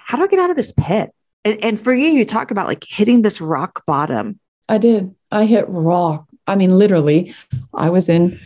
[0.06, 1.12] how do I get out of this pit?
[1.44, 4.38] And, and for you, you talk about like hitting this rock bottom.
[4.68, 5.14] I did.
[5.32, 6.26] I hit rock.
[6.46, 7.34] I mean, literally,
[7.74, 8.38] I was in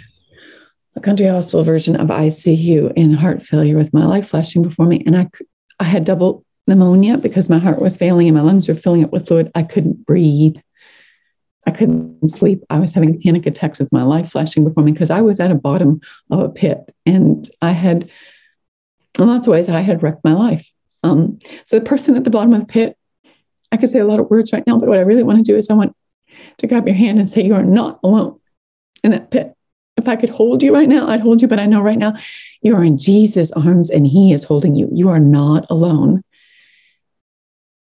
[0.96, 5.02] a country hospital version of ICU in heart failure with my life flashing before me.
[5.04, 5.28] And I,
[5.78, 9.12] I had double pneumonia because my heart was failing and my lungs were filling up
[9.12, 9.50] with fluid.
[9.54, 10.56] I couldn't breathe.
[11.66, 12.64] I couldn't sleep.
[12.70, 15.50] I was having panic attacks with my life flashing before me because I was at
[15.50, 18.10] a bottom of a pit and I had,
[19.18, 20.72] in lots of ways, I had wrecked my life.
[21.02, 22.96] Um, so the person at the bottom of the pit,
[23.72, 25.52] I could say a lot of words right now, but what I really want to
[25.52, 25.94] do is I want
[26.58, 28.38] to grab your hand and say, You are not alone
[29.02, 29.54] in that pit.
[29.96, 32.14] If I could hold you right now, I'd hold you, but I know right now
[32.62, 34.88] you are in Jesus' arms and He is holding you.
[34.92, 36.22] You are not alone.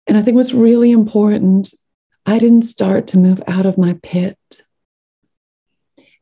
[0.06, 1.74] And I think what's really important,
[2.24, 4.38] I didn't start to move out of my pit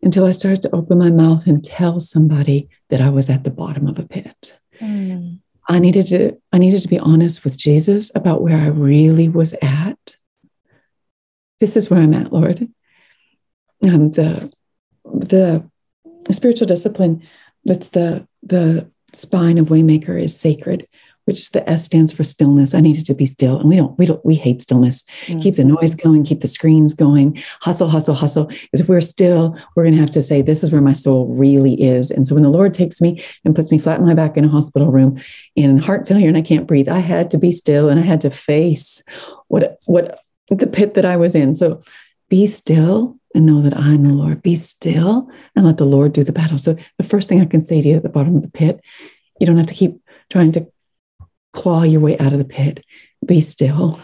[0.03, 3.51] until I started to open my mouth and tell somebody that I was at the
[3.51, 4.59] bottom of a pit.
[4.81, 5.41] Mm.
[5.69, 9.55] I needed to I needed to be honest with Jesus about where I really was
[9.63, 10.17] at.
[11.61, 12.69] This is where I'm at, Lord.
[13.83, 14.53] And the
[15.05, 15.69] the
[16.33, 17.23] spiritual discipline
[17.65, 20.87] that's the the spine of Waymaker is sacred
[21.27, 22.73] which the S stands for stillness.
[22.73, 23.59] I needed to be still.
[23.59, 25.05] And we don't, we don't, we hate stillness.
[25.27, 25.41] Mm-hmm.
[25.41, 28.47] Keep the noise going, keep the screens going, hustle, hustle, hustle.
[28.47, 31.27] Because if we're still, we're going to have to say, this is where my soul
[31.27, 32.11] really is.
[32.11, 34.45] And so when the Lord takes me and puts me flat on my back in
[34.45, 35.21] a hospital room
[35.57, 38.21] in heart failure and I can't breathe, I had to be still and I had
[38.21, 39.03] to face
[39.49, 41.57] what, what the pit that I was in.
[41.57, 41.83] So
[42.29, 44.43] be still and know that I'm the Lord.
[44.43, 46.59] Be still and let the Lord do the battle.
[46.59, 48.81] So the first thing I can say to you at the bottom of the pit,
[49.41, 50.67] you don't have to keep trying to
[51.57, 52.85] claw your way out of the pit.
[53.25, 53.99] Be still.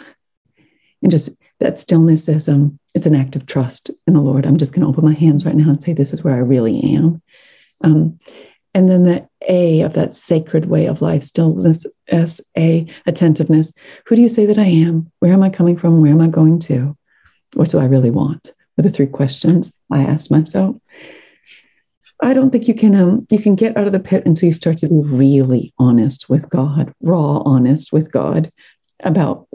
[1.02, 4.44] And just that stillness is um it's an act of trust in the Lord.
[4.44, 6.38] I'm just going to open my hands right now and say, This is where I
[6.38, 7.22] really am.
[7.82, 8.18] Um,
[8.74, 13.72] and then the A of that sacred way of life, stillness, S A, attentiveness.
[14.06, 15.10] Who do you say that I am?
[15.20, 16.00] Where am I coming from?
[16.00, 16.96] Where am I going to?
[17.54, 18.52] What do I really want?
[18.76, 20.76] Were the three questions I asked myself.
[22.22, 24.54] I don't think you can um, you can get out of the pit until you
[24.54, 28.52] start to be really honest with God, raw honest with God
[29.02, 29.48] about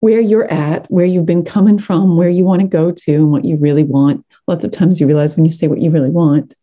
[0.00, 3.30] where you're at, where you've been coming from, where you want to go to, and
[3.30, 4.26] what you really want.
[4.46, 6.54] Lots of times you realize when you say what you really want,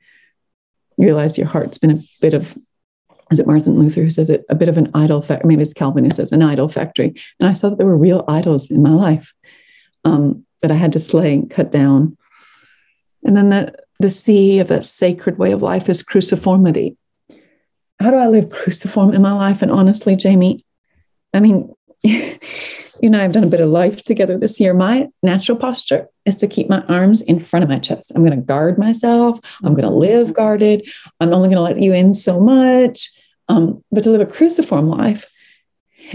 [0.98, 2.56] you realize your heart's been a bit of,
[3.32, 5.48] is it Martin Luther who says it, a bit of an idol factory?
[5.48, 7.16] Maybe it's Calvin who says an idol factory.
[7.40, 9.34] And I saw that there were real idols in my life
[10.04, 12.18] um, that I had to slay and cut down.
[13.24, 16.98] And then the the C of that sacred way of life is cruciformity.
[18.00, 19.62] How do I live cruciform in my life?
[19.62, 20.64] And honestly, Jamie,
[21.34, 22.40] I mean, you
[23.10, 24.74] know, I've done a bit of life together this year.
[24.74, 28.12] My natural posture is to keep my arms in front of my chest.
[28.14, 29.40] I'm going to guard myself.
[29.64, 30.88] I'm going to live guarded.
[31.20, 33.10] I'm only going to let you in so much.
[33.50, 35.30] Um, but to live a cruciform life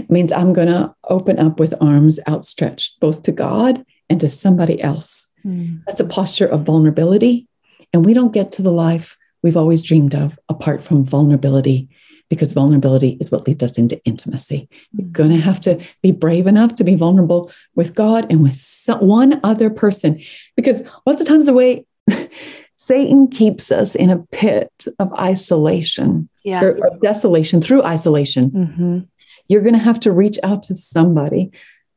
[0.09, 4.81] means I'm going to open up with arms outstretched, both to God and to somebody
[4.81, 5.27] else.
[5.45, 5.83] Mm.
[5.85, 7.47] That's a posture of vulnerability
[7.93, 11.89] and we don't get to the life we've always dreamed of apart from vulnerability,
[12.29, 14.67] because vulnerability is what leads us into intimacy.
[14.93, 18.59] You're going to have to be brave enough to be vulnerable with God and with
[18.99, 20.21] one other person,
[20.55, 21.85] because lots of times the way
[22.75, 26.63] Satan keeps us in a pit of isolation yeah.
[26.63, 28.51] or, or desolation through isolation.
[28.51, 28.99] Mm-hmm.
[29.47, 31.51] You're going to have to reach out to somebody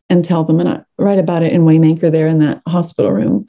[0.08, 0.60] and tell them.
[0.60, 3.48] And I write about it in Waymaker there in that hospital room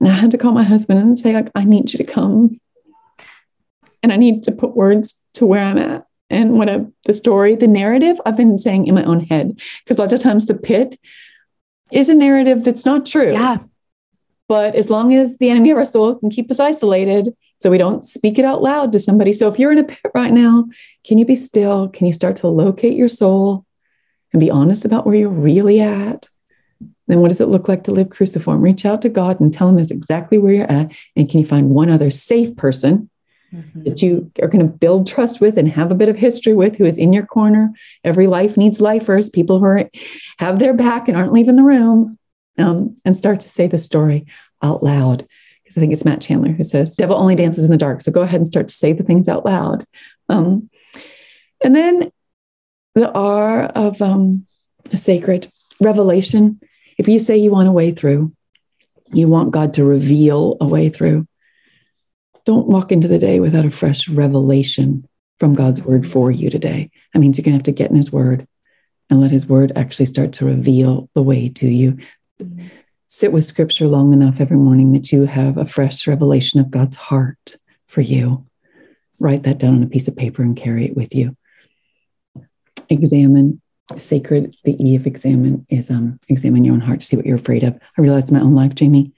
[0.00, 2.60] and I had to call my husband and say, like, I need you to come.
[4.02, 7.56] And I need to put words to where I'm at and what I, the story,
[7.56, 9.58] the narrative I've been saying in my own head.
[9.84, 10.98] Because lots of times the pit
[11.90, 13.32] is a narrative that's not true.
[13.32, 13.58] Yeah.
[14.46, 17.78] But as long as the enemy of our soul can keep us isolated, so we
[17.78, 19.32] don't speak it out loud to somebody.
[19.32, 20.64] So if you're in a pit right now,
[21.04, 21.88] can you be still?
[21.88, 23.66] Can you start to locate your soul
[24.32, 26.28] and be honest about where you're really at?
[27.08, 28.60] Then what does it look like to live cruciform?
[28.60, 30.92] Reach out to God and tell him that's exactly where you're at.
[31.16, 33.10] And can you find one other safe person
[33.52, 33.84] mm-hmm.
[33.84, 36.76] that you are going to build trust with and have a bit of history with
[36.76, 37.72] who is in your corner?
[38.04, 39.90] Every life needs lifers, people who are,
[40.38, 42.18] have their back and aren't leaving the room.
[42.58, 44.26] Um, and start to say the story
[44.62, 45.28] out loud.
[45.62, 48.00] Because I think it's Matt Chandler who says, Devil only dances in the dark.
[48.02, 49.86] So go ahead and start to say the things out loud.
[50.28, 50.68] Um,
[51.62, 52.10] and then
[52.96, 54.44] the R of um,
[54.94, 56.60] sacred revelation
[56.98, 58.32] if you say you want a way through,
[59.12, 61.26] you want God to reveal a way through,
[62.44, 65.08] don't walk into the day without a fresh revelation
[65.38, 66.90] from God's word for you today.
[67.12, 68.46] That means you're going to have to get in his word
[69.08, 71.98] and let his word actually start to reveal the way to you.
[73.06, 76.96] Sit with scripture long enough every morning that you have a fresh revelation of God's
[76.96, 77.56] heart
[77.86, 78.44] for you.
[79.20, 81.36] Write that down on a piece of paper and carry it with you.
[82.90, 83.62] Examine
[83.96, 87.38] sacred, the E of examine is um, examine your own heart to see what you're
[87.38, 87.78] afraid of.
[87.96, 89.12] I realized in my own life, Jamie,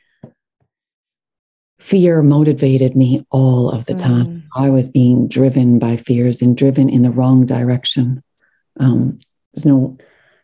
[1.81, 4.27] fear motivated me all of the time.
[4.27, 4.43] Mm.
[4.55, 8.23] I was being driven by fears and driven in the wrong direction.
[8.79, 9.19] Um,
[9.55, 9.99] there's no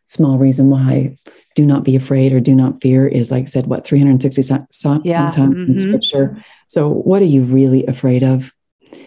[0.07, 1.17] small reason why
[1.55, 5.31] do not be afraid or do not fear is like said what 360 so- yeah.
[5.31, 5.73] sometimes mm-hmm.
[5.73, 8.53] in scripture so what are you really afraid of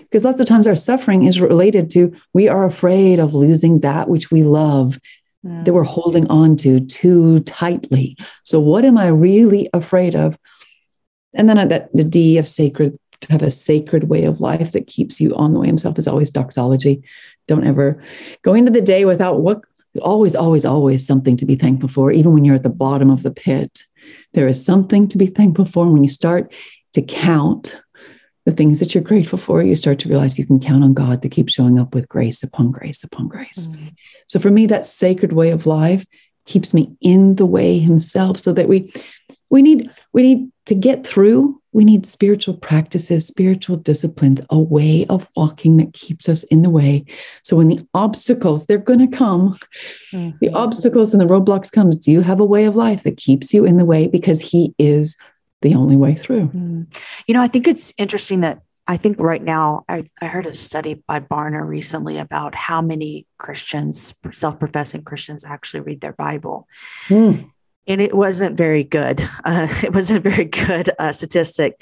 [0.10, 4.10] because lots of times our suffering is related to we are afraid of losing that
[4.10, 5.00] which we love
[5.46, 5.66] mm.
[5.66, 8.18] that we're holding on to too tightly.
[8.44, 10.38] So, what am I really afraid of?
[11.34, 14.88] And then that the D of sacred to have a sacred way of life that
[14.88, 17.04] keeps you on the way himself is always doxology.
[17.48, 18.02] Don't ever
[18.44, 19.62] go into the day without what
[20.02, 23.24] always, always, always something to be thankful for, even when you're at the bottom of
[23.24, 23.84] the pit.
[24.34, 25.90] There is something to be thankful for.
[25.90, 26.54] when you start
[26.94, 27.82] to count
[28.46, 31.22] the things that you're grateful for, you start to realize you can count on God
[31.22, 33.70] to keep showing up with grace upon grace upon grace.
[33.70, 33.94] Mm.
[34.28, 36.06] So for me, that sacred way of life
[36.46, 38.92] keeps me in the way himself so that we
[39.50, 45.06] we need we need to get through we need spiritual practices spiritual disciplines a way
[45.10, 47.06] of walking that keeps us in the way
[47.44, 49.58] so when the obstacles they're going to come
[50.12, 50.36] mm-hmm.
[50.42, 53.54] the obstacles and the roadblocks come do you have a way of life that keeps
[53.54, 55.16] you in the way because he is
[55.62, 56.48] the only way through.
[56.48, 57.00] Mm.
[57.28, 60.54] You know, I think it's interesting that I think right now, I, I heard a
[60.54, 66.68] study by Barna recently about how many Christians, self professing Christians, actually read their Bible.
[67.08, 67.52] Mm.
[67.86, 69.22] And it wasn't very good.
[69.46, 71.82] Uh, it wasn't a very good uh, statistic.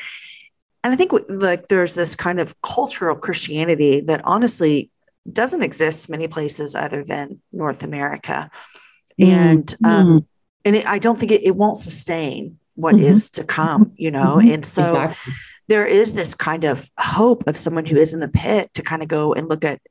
[0.83, 4.91] And I think like there's this kind of cultural Christianity that honestly
[5.31, 8.49] doesn't exist many places other than North America.
[9.19, 9.27] Mm.
[9.27, 10.25] And um, mm.
[10.65, 13.11] and it, I don't think it, it won't sustain what mm-hmm.
[13.11, 14.37] is to come, you know?
[14.37, 14.51] Mm-hmm.
[14.53, 15.33] And so exactly.
[15.67, 19.01] there is this kind of hope of someone who is in the pit to kind
[19.01, 19.81] of go and look at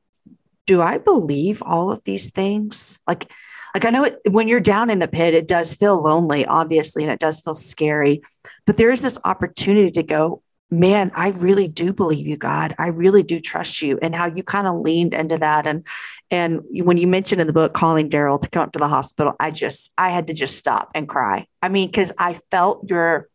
[0.67, 2.99] do I believe all of these things?
[3.07, 3.31] Like,
[3.75, 7.05] like I know it, when you're down in the pit, it does feel lonely, obviously,
[7.05, 8.23] and it does feel scary.
[8.65, 12.75] But there is this opportunity to go, man, I really do believe you, God.
[12.79, 13.99] I really do trust you.
[14.03, 15.67] And how you kind of leaned into that.
[15.67, 15.87] And
[16.31, 19.35] and when you mentioned in the book calling Darryl to come up to the hospital,
[19.39, 21.47] I just I had to just stop and cry.
[21.63, 23.29] I mean, because I felt your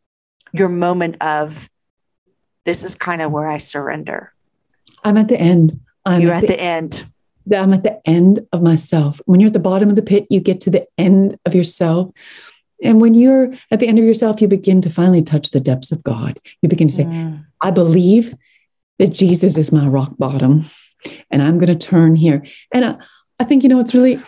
[0.54, 1.70] your moment of
[2.66, 4.34] this is kind of where I surrender.
[5.04, 5.80] I'm at the end.
[6.06, 7.06] I'm you're at, the, the end.
[7.56, 9.22] I'm at the end of myself.
[9.26, 12.12] When you're at the bottom of the pit, you get to the end of yourself.
[12.84, 15.92] And when you're at the end of yourself, you begin to finally touch the depths
[15.92, 16.40] of God.
[16.62, 17.46] You begin to say, mm.
[17.62, 18.36] I believe
[19.00, 20.66] that Jesus is my rock bottom,
[21.30, 22.46] and I'm going to turn here.
[22.72, 22.98] And I,
[23.40, 24.20] I think, you know, it's really,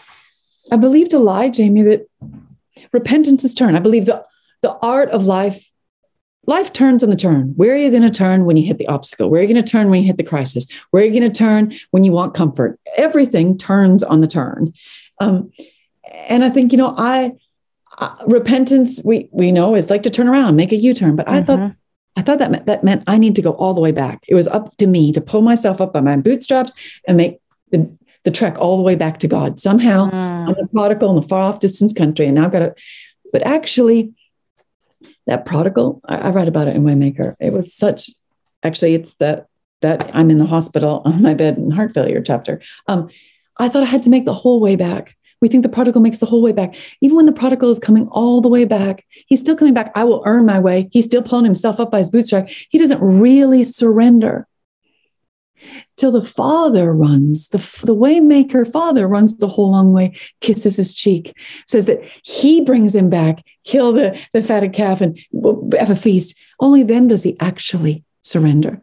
[0.71, 2.07] I believe to lie, Jamie, that
[2.91, 3.75] repentance is turn.
[3.75, 4.23] I believe the,
[4.61, 5.69] the art of life,
[6.47, 7.53] life turns on the turn.
[7.55, 9.29] Where are you going to turn when you hit the obstacle?
[9.29, 10.67] Where are you going to turn when you hit the crisis?
[10.91, 12.79] Where are you going to turn when you want comfort?
[12.97, 14.73] Everything turns on the turn.
[15.19, 15.51] Um,
[16.11, 17.33] and I think, you know, I,
[17.99, 21.35] uh, repentance we we know is like to turn around make a u-turn but mm-hmm.
[21.35, 22.19] i thought mm-hmm.
[22.19, 24.35] i thought that meant, that meant i need to go all the way back it
[24.35, 26.73] was up to me to pull myself up by my bootstraps
[27.07, 27.39] and make
[27.71, 30.13] the, the trek all the way back to god somehow mm.
[30.13, 32.73] i'm a prodigal in a far off distance country and now i've got to
[33.31, 34.11] but actually
[35.27, 38.09] that prodigal I, I read about it in waymaker it was such
[38.63, 39.47] actually it's that
[39.81, 43.09] that i'm in the hospital on my bed in heart failure chapter um,
[43.57, 46.19] i thought i had to make the whole way back we think the prodigal makes
[46.19, 46.73] the whole way back.
[47.01, 49.91] Even when the prodigal is coming all the way back, he's still coming back.
[49.93, 50.87] I will earn my way.
[50.93, 52.47] He's still pulling himself up by his bootstrap.
[52.47, 54.47] He doesn't really surrender
[55.97, 60.93] till the father runs, the, the waymaker father runs the whole long way, kisses his
[60.93, 61.35] cheek,
[61.67, 65.19] says that he brings him back, kill the, the fatted calf and
[65.77, 66.39] have a feast.
[66.61, 68.81] Only then does he actually surrender.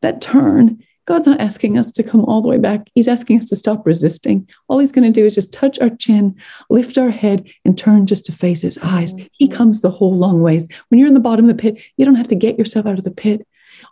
[0.00, 2.88] That turn God's not asking us to come all the way back.
[2.94, 4.48] He's asking us to stop resisting.
[4.68, 6.36] All he's going to do is just touch our chin,
[6.70, 9.12] lift our head, and turn just to face his eyes.
[9.32, 9.56] He mm-hmm.
[9.56, 10.68] comes the whole long ways.
[10.88, 12.98] When you're in the bottom of the pit, you don't have to get yourself out
[12.98, 13.46] of the pit.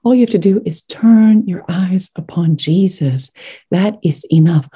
[0.05, 3.33] All you have to do is turn your eyes upon Jesus.
[3.71, 4.69] That is enough.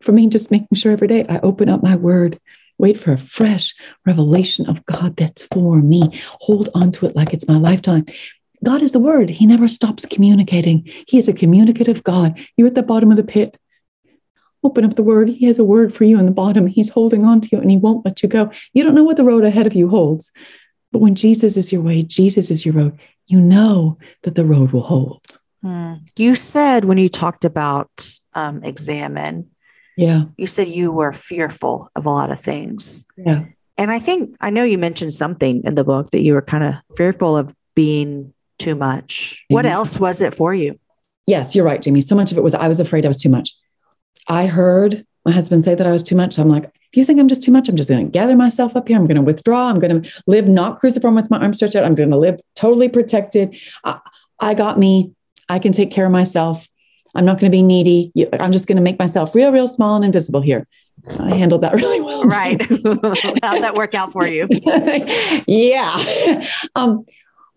[0.00, 2.40] For me, just making sure every day I open up my word,
[2.78, 7.32] wait for a fresh revelation of God that's for me, hold on to it like
[7.32, 8.06] it's my lifetime.
[8.64, 9.30] God is the word.
[9.30, 10.90] He never stops communicating.
[11.06, 12.38] He is a communicative God.
[12.56, 13.56] You're at the bottom of the pit.
[14.64, 15.28] Open up the word.
[15.28, 16.66] He has a word for you in the bottom.
[16.66, 18.50] He's holding on to you and he won't let you go.
[18.72, 20.30] You don't know what the road ahead of you holds.
[20.92, 24.72] But when Jesus is your way, Jesus is your road, you know that the road
[24.72, 25.22] will hold.
[25.62, 25.94] Hmm.
[26.16, 27.90] You said when you talked about
[28.34, 29.50] um, examine,
[29.96, 33.04] yeah, you said you were fearful of a lot of things.
[33.16, 33.44] Yeah.
[33.78, 36.64] And I think I know you mentioned something in the book that you were kind
[36.64, 39.44] of fearful of being too much.
[39.48, 39.72] What mm-hmm.
[39.72, 40.78] else was it for you?
[41.26, 42.00] Yes, you're right, Jamie.
[42.00, 43.54] So much of it was I was afraid I was too much.
[44.28, 46.34] I heard my husband say that I was too much.
[46.34, 48.36] So I'm like, if you think I'm just too much, I'm just going to gather
[48.36, 48.96] myself up here.
[48.96, 49.68] I'm going to withdraw.
[49.68, 51.84] I'm going to live not cruciform with my arms stretched out.
[51.84, 53.56] I'm going to live totally protected.
[53.84, 53.98] I,
[54.38, 55.12] I got me.
[55.48, 56.66] I can take care of myself.
[57.14, 58.12] I'm not going to be needy.
[58.32, 60.66] I'm just going to make myself real, real small and invisible here.
[61.18, 62.24] I handled that really well.
[62.24, 62.60] Right.
[63.42, 64.48] How'd that work out for you?
[65.46, 66.44] yeah.
[66.74, 67.04] Um,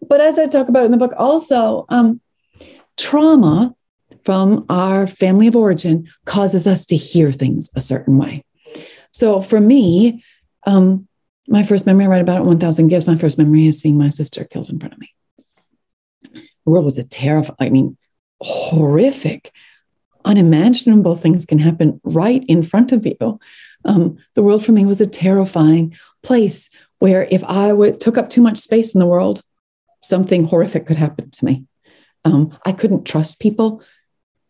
[0.07, 2.21] but as I talk about in the book, also um,
[2.97, 3.75] trauma
[4.25, 8.43] from our family of origin causes us to hear things a certain way.
[9.11, 10.23] So for me,
[10.65, 11.07] um,
[11.47, 13.07] my first memory, I write about it 1000 Gifts.
[13.07, 15.13] My first memory is seeing my sister killed in front of me.
[16.33, 17.97] The world was a terrifying, I mean,
[18.41, 19.51] horrific,
[20.25, 23.39] unimaginable things can happen right in front of you.
[23.85, 26.69] Um, the world for me was a terrifying place
[26.99, 29.41] where if I took up too much space in the world,
[30.01, 31.65] something horrific could happen to me.
[32.25, 33.81] Um, I couldn't trust people.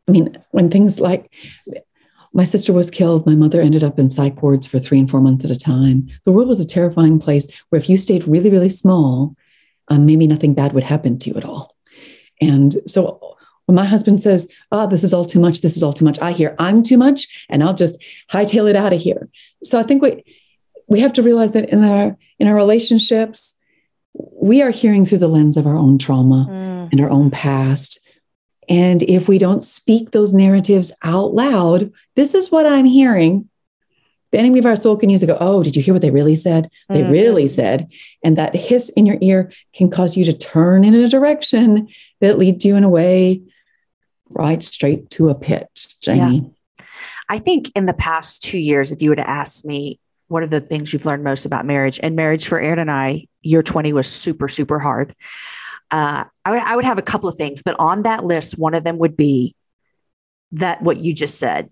[0.08, 1.32] I mean, when things like
[2.34, 5.22] my sister was killed, my mother ended up in psych wards for three and four
[5.22, 6.08] months at a time.
[6.26, 9.36] The world was a terrifying place where if you stayed really, really small,
[9.88, 11.76] um, maybe nothing bad would happen to you at all.
[12.42, 13.36] And so
[13.66, 16.20] when my husband says, Oh, this is all too much, this is all too much,
[16.22, 19.30] I hear I'm too much, and I'll just hightail it out of here.
[19.64, 20.24] So I think we
[20.88, 23.56] we have to realize that in our in our relationships,
[24.14, 26.92] we are hearing through the lens of our own trauma mm.
[26.92, 28.00] and our own past.
[28.68, 33.50] And if we don't speak those narratives out loud, this is what I'm hearing.
[34.32, 36.12] The enemy of our soul can use to go, Oh, did you hear what they
[36.12, 36.70] really said?
[36.88, 37.12] They mm-hmm.
[37.12, 37.88] really said.
[38.24, 41.88] And that hiss in your ear can cause you to turn in a direction
[42.22, 43.42] that leads you in a way
[44.30, 46.54] right straight to a pit, Jamie.
[46.78, 46.86] Yeah.
[47.28, 50.00] I think in the past two years, if you were to ask me,
[50.30, 52.00] what are the things you've learned most about marriage?
[52.02, 55.16] And marriage for Aaron and I, year 20 was super, super hard
[55.92, 58.74] uh, I, would, I would have a couple of things, but on that list, one
[58.74, 59.56] of them would be
[60.52, 61.70] that what you just said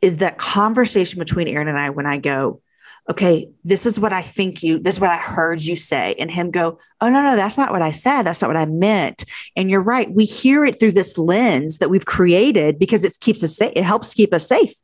[0.00, 2.62] is that conversation between Aaron and I when I go,
[3.10, 6.30] okay, this is what I think you, this is what I heard you say, and
[6.30, 8.22] him go, oh, no, no, that's not what I said.
[8.22, 9.24] That's not what I meant.
[9.56, 10.10] And you're right.
[10.10, 13.72] We hear it through this lens that we've created because it keeps us safe.
[13.74, 14.74] It helps keep us safe.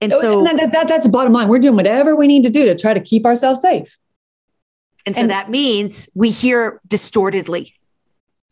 [0.00, 1.48] And oh, so and that, that, that's the bottom line.
[1.48, 3.98] We're doing whatever we need to do to try to keep ourselves safe.
[5.06, 7.72] And so and, that means we hear distortedly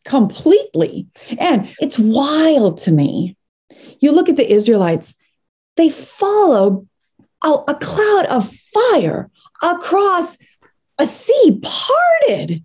[0.05, 1.07] completely.
[1.39, 3.37] And it's wild to me.
[4.01, 5.15] You look at the Israelites,
[5.77, 6.87] they follow
[7.43, 9.31] a, a cloud of fire
[9.63, 10.37] across
[10.99, 12.63] a sea parted,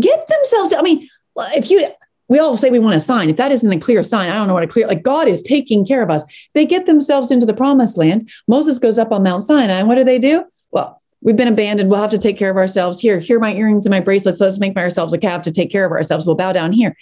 [0.00, 1.88] get themselves, I mean, if you,
[2.28, 3.30] we all say we want a sign.
[3.30, 5.42] If that isn't a clear sign, I don't know what a clear, like God is
[5.42, 6.24] taking care of us.
[6.54, 8.30] They get themselves into the promised land.
[8.46, 9.78] Moses goes up on Mount Sinai.
[9.78, 10.44] And what do they do?
[10.70, 11.90] Well, we've been abandoned.
[11.90, 13.18] We'll have to take care of ourselves here.
[13.18, 14.40] Here are my earrings and my bracelets.
[14.40, 16.26] Let's make ourselves a calf to take care of ourselves.
[16.26, 16.94] We'll bow down here.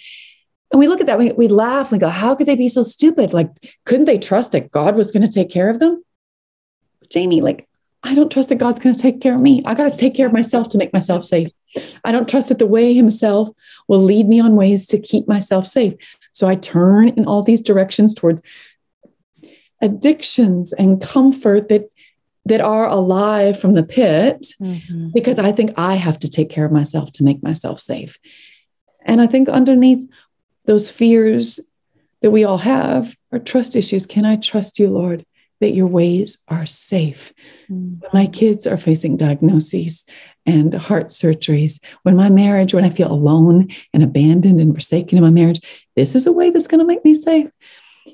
[0.71, 2.83] And we look at that, we, we laugh, we go, how could they be so
[2.83, 3.31] stupid?
[3.33, 3.49] Like,
[3.85, 6.03] couldn't they trust that God was going to take care of them?
[7.09, 7.67] Jamie, like,
[8.03, 9.63] I don't trust that God's going to take care of me.
[9.65, 11.51] I got to take care of myself to make myself safe.
[12.03, 13.49] I don't trust that the way Himself
[13.87, 15.93] will lead me on ways to keep myself safe.
[16.31, 18.41] So I turn in all these directions towards
[19.81, 21.89] addictions and comfort that
[22.47, 25.09] that are alive from the pit mm-hmm.
[25.13, 28.17] because I think I have to take care of myself to make myself safe.
[29.01, 30.07] And I think underneath
[30.65, 31.59] those fears
[32.21, 34.05] that we all have are trust issues.
[34.05, 35.25] Can I trust you, Lord,
[35.59, 37.33] that your ways are safe?
[37.69, 37.99] Mm-hmm.
[37.99, 40.05] When my kids are facing diagnoses
[40.47, 45.23] and heart surgeries, when my marriage, when I feel alone and abandoned and forsaken in
[45.23, 45.61] my marriage,
[45.95, 47.49] this is a way that's going to make me safe.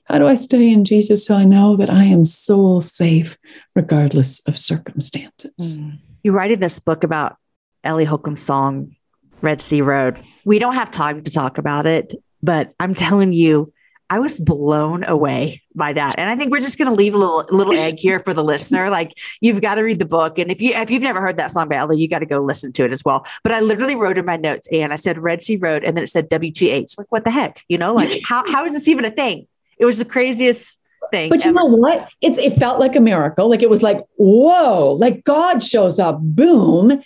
[0.06, 3.38] How do I stay in Jesus so I know that I am soul safe
[3.76, 5.78] regardless of circumstances?
[5.78, 6.00] Mm.
[6.24, 7.38] You write in this book about
[7.84, 8.96] Ellie Holcomb's song,
[9.42, 10.20] Red Sea Road.
[10.44, 13.72] We don't have time to talk about it, but I'm telling you,
[14.10, 16.20] I was blown away by that.
[16.20, 18.44] And I think we're just going to leave a little little egg here for the
[18.44, 18.90] listener.
[18.90, 20.38] Like you've got to read the book.
[20.38, 22.40] And if you if you've never heard that song by Ellie, you got to go
[22.40, 23.26] listen to it as well.
[23.44, 26.04] But I literally wrote in my notes and I said Red Sea Road and then
[26.04, 26.98] it said WTH.
[26.98, 27.64] Like what the heck?
[27.70, 29.48] You know, like how how is this even a thing?
[29.78, 30.78] It was the craziest
[31.12, 31.30] thing.
[31.30, 31.60] But you ever.
[31.60, 32.10] know what?
[32.22, 33.50] It, it felt like a miracle.
[33.50, 37.02] Like it was like, whoa, like God shows up, boom.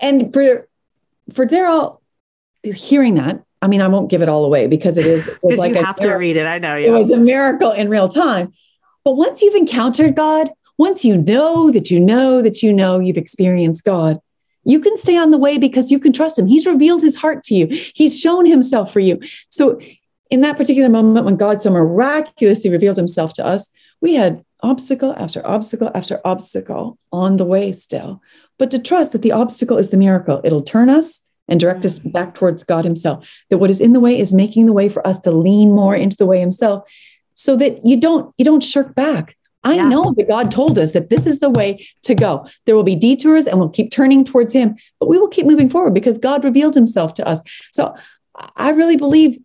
[0.00, 0.68] And for
[1.34, 2.00] for Darryl,
[2.62, 5.74] hearing that, I mean, I won't give it all away because it is because like
[5.74, 6.46] you have to read it.
[6.46, 6.76] I know.
[6.76, 6.88] Yeah.
[6.88, 8.52] It was a miracle in real time.
[9.04, 13.16] But once you've encountered God, once you know that you know that you know you've
[13.16, 14.20] experienced God,
[14.64, 16.46] you can stay on the way because you can trust him.
[16.46, 17.66] He's revealed his heart to you.
[17.94, 19.18] He's shown himself for you.
[19.50, 19.80] So
[20.30, 25.14] in that particular moment when God so miraculously revealed himself to us, we had obstacle
[25.16, 28.20] after obstacle after obstacle on the way still.
[28.58, 31.98] But to trust that the obstacle is the miracle, it'll turn us and direct us
[31.98, 33.26] back towards God Himself.
[33.50, 35.96] That what is in the way is making the way for us to lean more
[35.96, 36.84] into the way Himself,
[37.34, 39.36] so that you don't you don't shirk back.
[39.64, 39.88] I yeah.
[39.88, 42.48] know that God told us that this is the way to go.
[42.64, 45.68] There will be detours and we'll keep turning towards Him, but we will keep moving
[45.68, 47.42] forward because God revealed Himself to us.
[47.72, 47.94] So
[48.56, 49.38] I really believe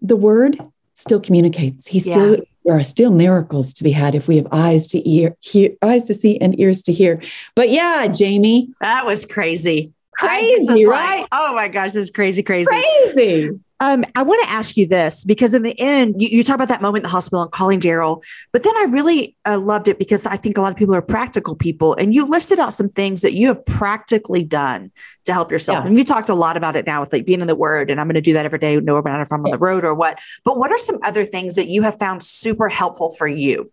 [0.00, 0.58] the word
[0.94, 1.86] still communicates.
[1.86, 2.44] He still yeah.
[2.64, 6.04] there are still miracles to be had if we have eyes to ear, hear, eyes
[6.04, 7.22] to see and ears to hear.
[7.54, 9.92] But yeah, Jamie, that was crazy.
[10.18, 11.20] Crazy, right?
[11.20, 13.50] Like, oh my gosh, this is crazy, crazy, crazy.
[13.80, 16.66] Um, I want to ask you this because in the end, you, you talk about
[16.66, 20.00] that moment in the hospital and calling Darryl, but then I really uh, loved it
[20.00, 22.88] because I think a lot of people are practical people, and you listed out some
[22.88, 24.90] things that you have practically done
[25.26, 25.84] to help yourself.
[25.84, 25.88] Yeah.
[25.88, 28.00] And you talked a lot about it now with like being in the Word, and
[28.00, 29.94] I'm going to do that every day, no matter if I'm on the road or
[29.94, 30.18] what.
[30.42, 33.70] But what are some other things that you have found super helpful for you?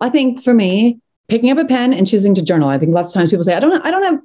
[0.00, 2.70] I think for me, picking up a pen and choosing to journal.
[2.70, 4.20] I think lots of times people say, "I don't, I don't have."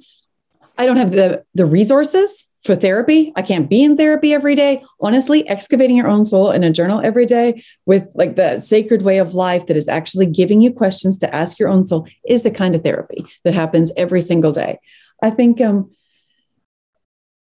[0.80, 2.46] I don't have the the resources.
[2.64, 3.32] for therapy.
[3.36, 4.82] I can't be in therapy every day.
[5.00, 9.16] Honestly, excavating your own soul in a journal every day with like the sacred way
[9.16, 12.50] of life that is actually giving you questions to ask your own soul is the
[12.50, 14.78] kind of therapy that happens every single day.
[15.22, 15.90] I think um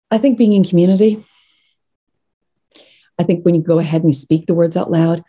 [0.10, 1.26] I think being in community
[3.20, 5.24] I think when you go ahead and you speak the words out loud,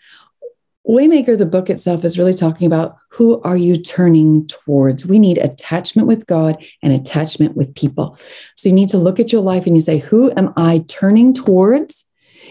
[0.90, 5.06] Waymaker, the book itself, is really talking about who are you turning towards?
[5.06, 8.18] We need attachment with God and attachment with people.
[8.56, 11.32] So you need to look at your life and you say, who am I turning
[11.32, 12.04] towards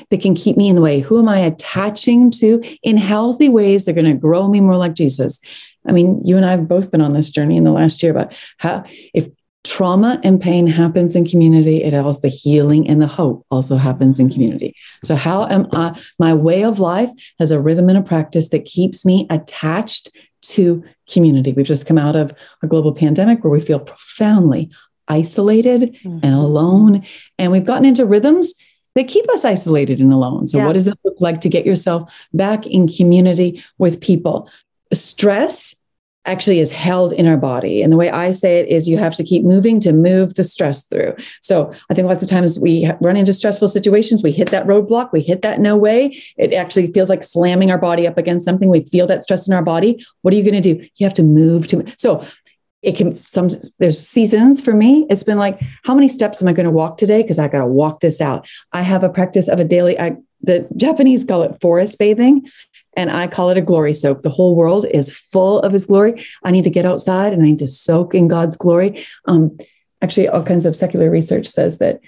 [0.09, 1.01] that can keep me in the way?
[1.01, 4.77] Who am I attaching to in healthy ways that are going to grow me more
[4.77, 5.41] like Jesus?
[5.85, 8.11] I mean, you and I have both been on this journey in the last year
[8.11, 8.83] about how
[9.13, 9.27] if
[9.63, 11.83] trauma and pain happens in community.
[11.83, 14.75] It also the healing and the hope also happens in community.
[15.03, 18.65] So how am i my way of life has a rhythm and a practice that
[18.65, 21.51] keeps me attached to community.
[21.51, 22.33] We've just come out of
[22.63, 24.71] a global pandemic where we feel profoundly
[25.09, 26.19] isolated mm-hmm.
[26.23, 27.05] and alone
[27.37, 28.53] and we've gotten into rhythms
[28.95, 30.47] that keep us isolated and alone.
[30.47, 30.67] So yeah.
[30.67, 34.49] what does it look like to get yourself back in community with people?
[34.93, 35.75] Stress
[36.29, 37.81] actually is held in our body.
[37.81, 40.43] And the way I say it is you have to keep moving to move the
[40.43, 41.15] stress through.
[41.41, 45.11] So I think lots of times we run into stressful situations, we hit that roadblock,
[45.11, 46.21] we hit that no way.
[46.37, 48.69] It actually feels like slamming our body up against something.
[48.69, 50.05] We feel that stress in our body.
[50.21, 50.87] What are you going to do?
[50.95, 51.85] You have to move to.
[51.97, 52.25] So
[52.81, 53.49] it can some
[53.79, 56.97] there's seasons for me it's been like how many steps am i going to walk
[56.97, 59.99] today because i got to walk this out i have a practice of a daily
[59.99, 62.47] I, the japanese call it forest bathing
[62.95, 64.23] and I call it a glory soak.
[64.23, 66.25] The whole world is full of His glory.
[66.43, 69.05] I need to get outside and I need to soak in God's glory.
[69.25, 69.57] Um,
[70.01, 72.01] actually, all kinds of secular research says that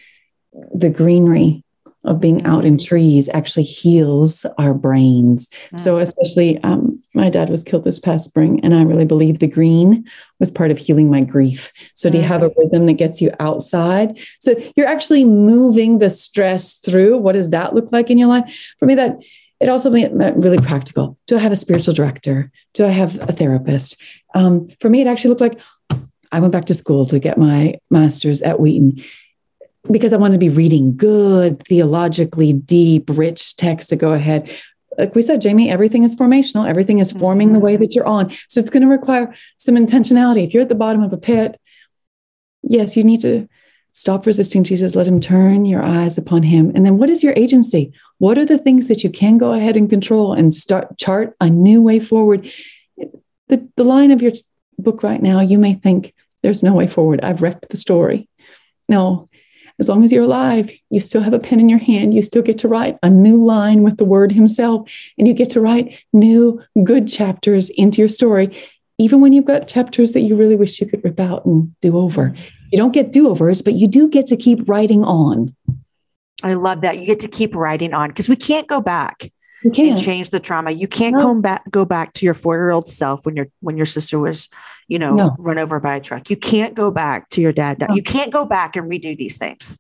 [0.74, 1.64] the greenery
[2.04, 5.48] of being out in trees actually heals our brains.
[5.48, 5.78] Mm-hmm.
[5.78, 9.48] So, especially, um, my dad was killed this past spring, and I really believe the
[9.48, 10.06] green
[10.40, 11.72] was part of healing my grief.
[11.94, 12.14] So, mm-hmm.
[12.14, 12.60] do you have a mm-hmm.
[12.60, 14.18] rhythm that gets you outside?
[14.40, 17.18] So, you're actually moving the stress through.
[17.18, 18.52] What does that look like in your life?
[18.80, 19.20] For me, that
[19.62, 21.18] it also meant really practical.
[21.28, 22.52] Do I have a spiritual director?
[22.74, 24.02] Do I have a therapist?
[24.34, 25.60] Um, for me, it actually looked like
[26.32, 29.04] I went back to school to get my master's at Wheaton
[29.92, 34.50] because I wanted to be reading good, theologically deep, rich text to go ahead.
[34.98, 36.68] Like we said, Jamie, everything is formational.
[36.68, 38.36] Everything is forming the way that you're on.
[38.48, 40.46] So it's going to require some intentionality.
[40.46, 41.60] If you're at the bottom of a pit,
[42.64, 43.48] yes, you need to
[43.94, 44.96] Stop resisting Jesus.
[44.96, 46.72] Let him turn your eyes upon him.
[46.74, 47.94] And then what is your agency?
[48.20, 51.50] What are the things that you can go ahead and control and start chart a
[51.50, 52.50] new way forward?
[53.48, 54.32] The, the line of your
[54.78, 57.22] book right now, you may think there's no way forward.
[57.22, 58.30] I've wrecked the story.
[58.88, 59.30] No,
[59.80, 62.14] as long as you're alive, you still have a pen in your hand.
[62.14, 65.50] You still get to write a new line with the word himself, and you get
[65.52, 68.56] to write new good chapters into your story,
[69.02, 71.98] even when you've got chapters that you really wish you could rip out and do
[71.98, 72.36] over.
[72.72, 75.56] You don't get do overs, but you do get to keep writing on.
[76.44, 77.00] I love that.
[77.00, 79.32] You get to keep writing on because we can't go back
[79.64, 79.90] you can't.
[79.92, 80.72] and change the trauma.
[80.72, 81.22] You can't no.
[81.22, 84.20] come back, go back to your four year old self when your when your sister
[84.20, 84.50] was,
[84.88, 85.36] you know, no.
[85.38, 86.30] run over by a truck.
[86.30, 87.80] You can't go back to your dad.
[87.80, 87.94] No.
[87.94, 89.78] You can't go back and redo these things.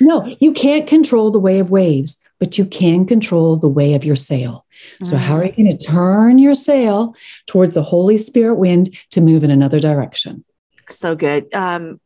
[0.00, 4.04] No, you can't control the way of waves, but you can control the way of
[4.04, 4.63] your sail.
[5.02, 5.56] So, how are you mm.
[5.56, 7.14] going to turn your sail
[7.46, 10.44] towards the Holy Spirit wind to move in another direction?
[10.88, 11.52] So good.
[11.54, 12.00] Um,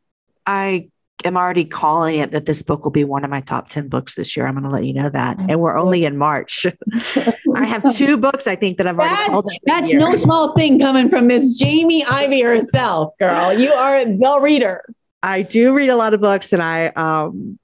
[0.47, 0.89] I
[1.25, 4.15] am already calling it that this book will be one of my top 10 books
[4.15, 4.47] this year.
[4.47, 5.37] I'm going to let you know that.
[5.39, 6.67] And we're only in March.
[7.55, 9.51] I have two books I think that I've already that, called.
[9.65, 13.53] That's no small thing coming from Miss Jamie Ivey herself, girl.
[13.53, 14.85] You are a well reader.
[15.23, 17.59] I do read a lot of books and I, um,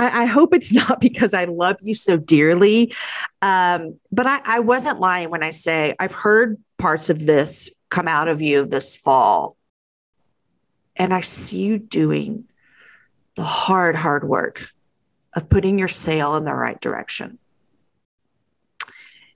[0.00, 2.94] I, I hope it's not because I love you so dearly.
[3.42, 8.08] Um, but I, I wasn't lying when I say I've heard parts of this come
[8.08, 9.56] out of you this fall
[10.96, 12.44] and I see you doing
[13.34, 14.70] the hard, hard work
[15.34, 17.38] of putting your sail in the right direction.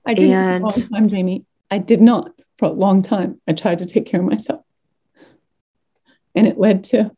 [0.07, 1.45] I did and, for a long time, Jamie.
[1.71, 3.41] I did not for a long time.
[3.49, 4.63] I tried to take care of myself.
[6.35, 7.13] And it led to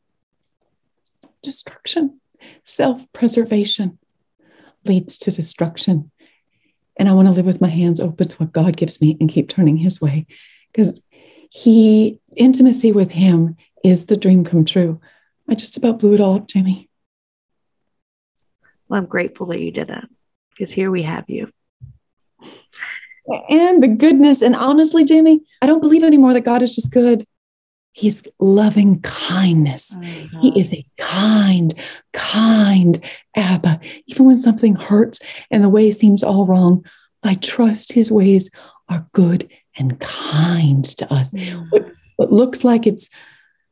[1.42, 2.20] destruction.
[2.64, 3.99] Self preservation
[4.84, 6.11] leads to destruction.
[6.97, 9.30] And I want to live with my hands open to what God gives me and
[9.30, 10.26] keep turning His way
[10.72, 11.01] because
[11.51, 15.01] He, intimacy with Him is the dream come true.
[15.49, 16.89] I just about blew it all up, Jamie.
[18.89, 20.09] Well, I'm grateful that you didn't,
[20.51, 21.51] because here we have you.
[23.49, 24.43] And the goodness.
[24.43, 27.26] And honestly, Jamie, I don't believe anymore that God is just good.
[27.97, 29.97] He's loving kindness.
[29.97, 30.40] Mm-hmm.
[30.40, 31.72] He is a kind,
[32.12, 33.03] kind
[33.34, 33.80] Abba.
[34.05, 35.18] Even when something hurts
[35.51, 36.84] and the way seems all wrong,
[37.22, 38.51] I trust his ways
[38.90, 41.32] are good and kind to us.
[41.32, 41.70] Mm-hmm.
[41.70, 41.86] What,
[42.16, 43.09] what looks like it's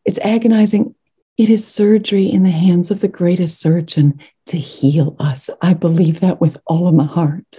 [0.07, 0.95] it's agonizing.
[1.37, 5.51] it is surgery in the hands of the greatest surgeon to heal us.
[5.61, 7.59] I believe that with all of my heart.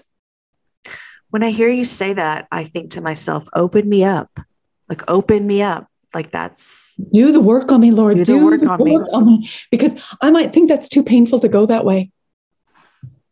[1.30, 4.32] When I hear you say that, I think to myself, open me up.
[4.90, 5.88] Like, open me up.
[6.16, 6.96] Like, that's.
[7.14, 8.18] Do the work on me, Lord.
[8.18, 9.10] Do, Do the work, on, work me.
[9.14, 9.50] on me.
[9.70, 12.10] Because I might think that's too painful to go that way.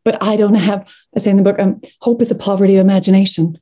[0.03, 2.81] But I don't have, I say in the book, um, hope is a poverty of
[2.81, 3.57] imagination.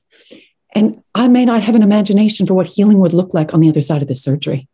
[0.74, 3.70] And I may not have an imagination for what healing would look like on the
[3.70, 4.68] other side of the surgery.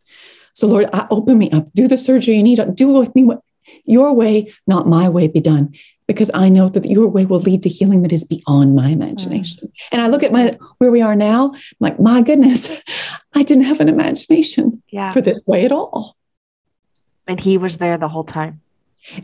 [0.53, 1.67] So, Lord, I open me up.
[1.73, 2.59] Do the surgery you need.
[2.75, 3.41] Do with me what
[3.86, 5.74] your way, not my way, be done.
[6.07, 9.68] Because I know that your way will lead to healing that is beyond my imagination.
[9.68, 9.72] Mm.
[9.91, 12.70] And I look at my where we are now, I'm like, my goodness,
[13.34, 15.11] I didn't have an imagination yeah.
[15.11, 16.15] for this way at all.
[17.28, 18.61] And he was there the whole time.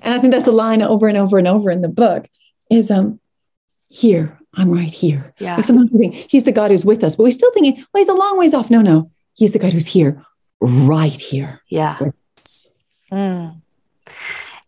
[0.02, 2.28] And I think that's a line over and over and over in the book
[2.70, 3.20] is um
[3.90, 5.34] here, I'm right here.
[5.40, 5.56] Yeah.
[5.56, 8.02] Like sometimes we think he's the God who's with us, but we're still thinking, well,
[8.02, 8.70] he's a long ways off.
[8.70, 10.24] No, no, he's the God who's here
[10.60, 11.62] right here.
[11.70, 12.00] Yeah.
[13.12, 13.62] Mm.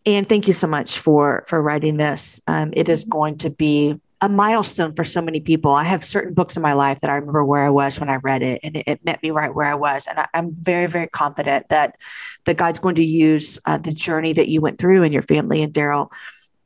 [0.04, 2.40] And thank you so much for for writing this.
[2.46, 5.72] Um, it is going to be a milestone for so many people.
[5.72, 8.16] I have certain books in my life that I remember where I was when I
[8.16, 10.06] read it, and it, it met me right where I was.
[10.06, 11.96] And I, am very, very confident that
[12.44, 15.62] that God's going to use uh, the journey that you went through and your family
[15.62, 16.10] and Darryl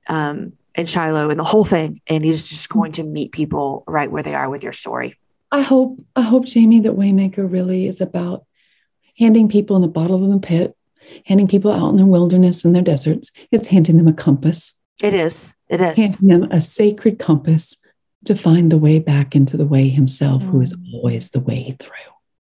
[0.07, 4.11] um, and Shiloh and the whole thing, and He's just going to meet people right
[4.11, 5.17] where they are with your story.
[5.51, 8.45] I hope, I hope, Jamie, that Waymaker really is about
[9.19, 10.77] handing people in the bottom of the pit,
[11.27, 13.31] handing people out in the wilderness and their deserts.
[13.51, 14.75] It's handing them a compass.
[15.03, 15.55] It is.
[15.69, 15.97] It is.
[15.97, 17.77] Handing them a sacred compass
[18.25, 20.51] to find the way back into the way himself, mm.
[20.51, 20.95] who is mm.
[20.95, 21.95] always the way through.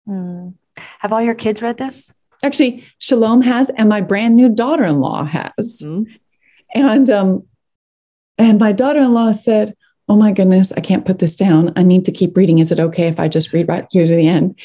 [0.07, 0.53] Mm.
[0.99, 2.13] Have all your kids read this?
[2.43, 5.51] Actually, Shalom has, and my brand new daughter-in-law has.
[5.81, 6.05] Mm.
[6.75, 7.47] And um,
[8.37, 9.75] and my daughter-in-law said,
[10.09, 11.71] Oh my goodness, I can't put this down.
[11.75, 12.59] I need to keep reading.
[12.59, 14.59] Is it okay if I just read right through to the end?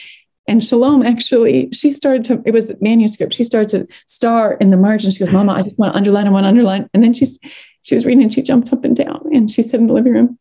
[0.48, 3.34] And Shalom actually, she started to, it was the manuscript.
[3.34, 5.10] She started to star in the margin.
[5.10, 6.88] She goes, Mama, I just want to underline, I want to underline.
[6.94, 7.38] And then she's,
[7.82, 10.14] she was reading and she jumped up and down and she said in the living
[10.14, 10.38] room,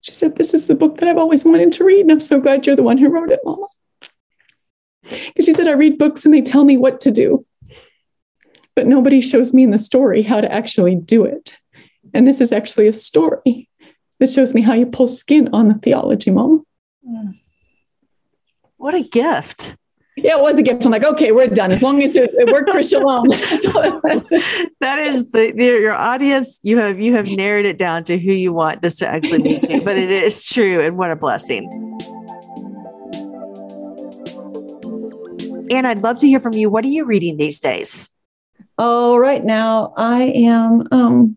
[0.00, 2.00] she said, This is the book that I've always wanted to read.
[2.00, 3.66] And I'm so glad you're the one who wrote it, Mama.
[5.02, 7.44] Because she said, I read books and they tell me what to do,
[8.74, 11.58] but nobody shows me in the story how to actually do it.
[12.14, 13.68] And this is actually a story
[14.18, 16.60] that shows me how you pull skin on the theology, Mama.
[17.06, 17.34] Mm.
[18.80, 19.76] What a gift.
[20.16, 20.86] Yeah, it was a gift.
[20.86, 21.70] I'm like, okay, we're done.
[21.70, 23.28] As long as it, it worked for Shalom.
[24.80, 26.58] that is the, the, your audience.
[26.62, 29.60] You have you have narrowed it down to who you want this to actually mean
[29.60, 29.82] to.
[29.82, 31.68] But it is true, and what a blessing.
[35.70, 36.70] And I'd love to hear from you.
[36.70, 38.08] What are you reading these days?
[38.78, 41.36] Oh, right now I am um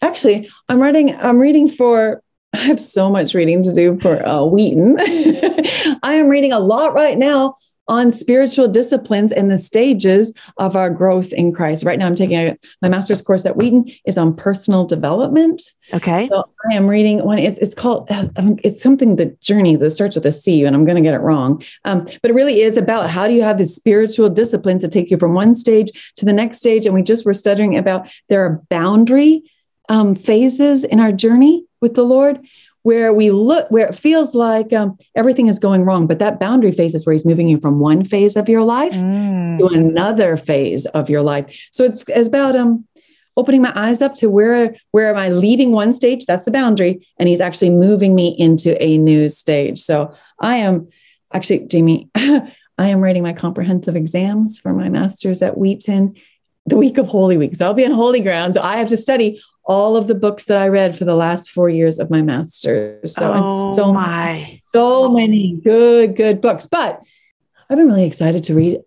[0.00, 2.22] actually I'm reading I'm reading for
[2.54, 4.96] I have so much reading to do for uh, Wheaton.
[5.00, 7.56] I am reading a lot right now
[7.88, 11.82] on spiritual disciplines and the stages of our growth in Christ.
[11.82, 15.62] Right now, I'm taking a, my master's course at Wheaton is on personal development.
[15.92, 16.28] Okay.
[16.28, 17.38] So I am reading one.
[17.38, 20.84] It's it's called um, it's something the journey that starts with a C, and I'm
[20.84, 21.62] going to get it wrong.
[21.84, 25.10] Um, but it really is about how do you have this spiritual discipline to take
[25.10, 26.86] you from one stage to the next stage.
[26.86, 29.42] And we just were studying about there are boundary
[29.88, 32.40] um, phases in our journey with the Lord
[32.82, 36.72] where we look where it feels like um, everything is going wrong but that boundary
[36.72, 39.58] phase is where he's moving you from one phase of your life mm.
[39.58, 41.68] to another phase of your life.
[41.70, 42.84] So it's, it's about um
[43.36, 46.26] opening my eyes up to where where am i leaving one stage?
[46.26, 47.06] That's the boundary.
[47.18, 49.80] And he's actually moving me into a new stage.
[49.80, 50.88] So i am
[51.32, 56.14] actually jamie i am writing my comprehensive exams for my master's at wheaton
[56.66, 57.56] the week of holy week.
[57.56, 58.54] So i'll be on holy ground.
[58.54, 61.50] So i have to study all of the books that I read for the last
[61.50, 63.14] four years of my master's.
[63.14, 64.58] So oh it's so my.
[64.72, 66.66] so many good, good books.
[66.66, 67.02] But
[67.70, 68.80] I've been really excited to read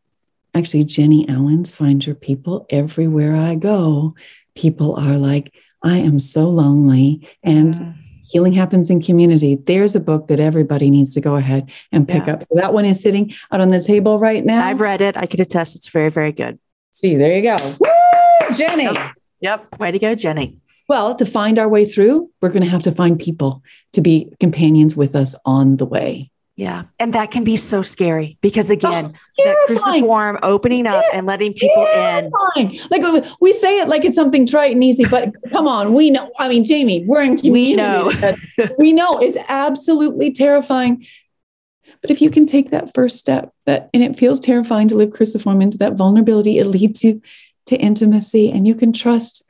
[0.54, 2.66] actually Jennie Allen's Find Your People.
[2.70, 4.16] Everywhere I go,
[4.56, 5.54] people are like,
[5.84, 7.28] I am so lonely.
[7.44, 7.96] And mm.
[8.28, 9.56] healing happens in community.
[9.56, 12.34] There's a book that everybody needs to go ahead and pick yeah.
[12.34, 12.44] up.
[12.44, 14.66] So that one is sitting out on the table right now.
[14.66, 15.16] I've read it.
[15.16, 16.60] I could attest it's very, very good.
[16.92, 17.58] See, there you go.
[17.80, 18.84] Woo, Jennie.
[18.84, 19.12] Yep.
[19.42, 19.80] yep.
[19.80, 20.58] Way to go, Jennie.
[20.88, 23.64] Well, to find our way through, we're going to have to find people
[23.94, 26.32] to be companions with us on the way.
[26.58, 26.84] Yeah.
[27.00, 31.18] And that can be so scary because oh, again, oh, that cruciform opening up yeah,
[31.18, 32.76] and letting people terrifying.
[32.76, 32.82] in.
[32.90, 36.12] Like oh, we say it like it's something trite and easy, but come on, we
[36.12, 36.32] know.
[36.40, 37.52] I mean, Jamie, we're in community.
[37.52, 38.12] We know.
[38.78, 41.06] we know it's absolutely terrifying.
[42.02, 45.12] But if you can take that first step, that and it feels terrifying to live
[45.12, 47.22] cruciform into that vulnerability, it leads you
[47.66, 49.44] to intimacy and you can trust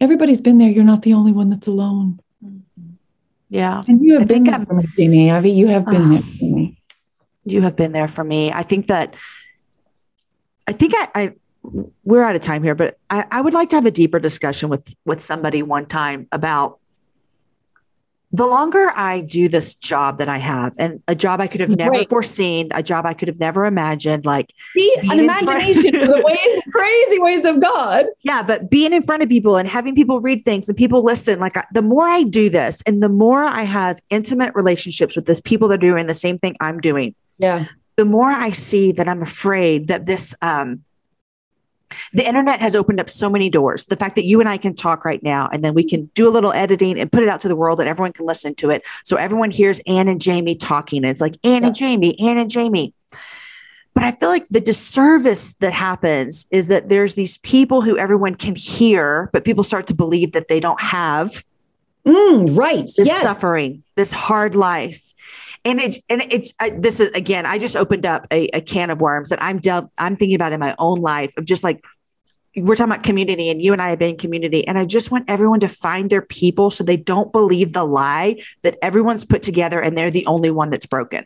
[0.00, 0.70] everybody's been there.
[0.70, 2.20] You're not the only one that's alone.
[3.48, 3.84] Yeah.
[3.86, 5.30] And you have I been there I'm, for me.
[5.30, 6.80] Ivey, you have been uh, there for me.
[7.44, 8.52] You have been there for me.
[8.52, 9.14] I think that
[10.66, 11.32] I think I, I
[12.04, 14.68] we're out of time here, but I, I would like to have a deeper discussion
[14.68, 16.78] with with somebody one time about
[18.34, 21.70] the longer I do this job that I have, and a job I could have
[21.70, 22.08] never right.
[22.08, 26.62] foreseen, a job I could have never imagined, like See, an imagination for the ways,
[26.72, 28.06] crazy ways of God.
[28.24, 31.38] Yeah, but being in front of people and having people read things and people listen,
[31.38, 35.40] like the more I do this, and the more I have intimate relationships with this
[35.40, 37.14] people that are doing the same thing I'm doing.
[37.38, 37.66] Yeah.
[37.94, 40.82] The more I see that I'm afraid that this um,
[42.12, 43.86] the internet has opened up so many doors.
[43.86, 46.28] The fact that you and I can talk right now, and then we can do
[46.28, 48.70] a little editing and put it out to the world, and everyone can listen to
[48.70, 48.82] it.
[49.04, 51.04] So everyone hears Ann and Jamie talking.
[51.04, 51.68] And it's like Ann yeah.
[51.68, 52.92] and Jamie, Ann and Jamie.
[53.94, 58.34] But I feel like the disservice that happens is that there's these people who everyone
[58.34, 61.44] can hear, but people start to believe that they don't have
[62.04, 63.22] mm, right this yes.
[63.22, 65.14] suffering, this hard life
[65.64, 68.90] and it's and it's uh, this is again i just opened up a, a can
[68.90, 71.82] of worms that i'm del- i'm thinking about in my own life of just like
[72.56, 75.10] we're talking about community and you and i have been in community and i just
[75.10, 79.42] want everyone to find their people so they don't believe the lie that everyone's put
[79.42, 81.24] together and they're the only one that's broken.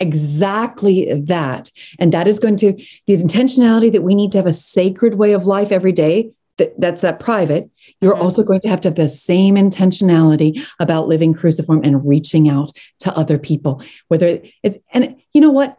[0.00, 1.70] Exactly that.
[1.98, 2.72] And that is going to
[3.06, 6.78] the intentionality that we need to have a sacred way of life every day that,
[6.78, 8.22] that's that private, you're mm-hmm.
[8.22, 12.76] also going to have to have the same intentionality about living cruciform and reaching out
[13.00, 13.82] to other people.
[14.08, 15.78] Whether it's, and you know what?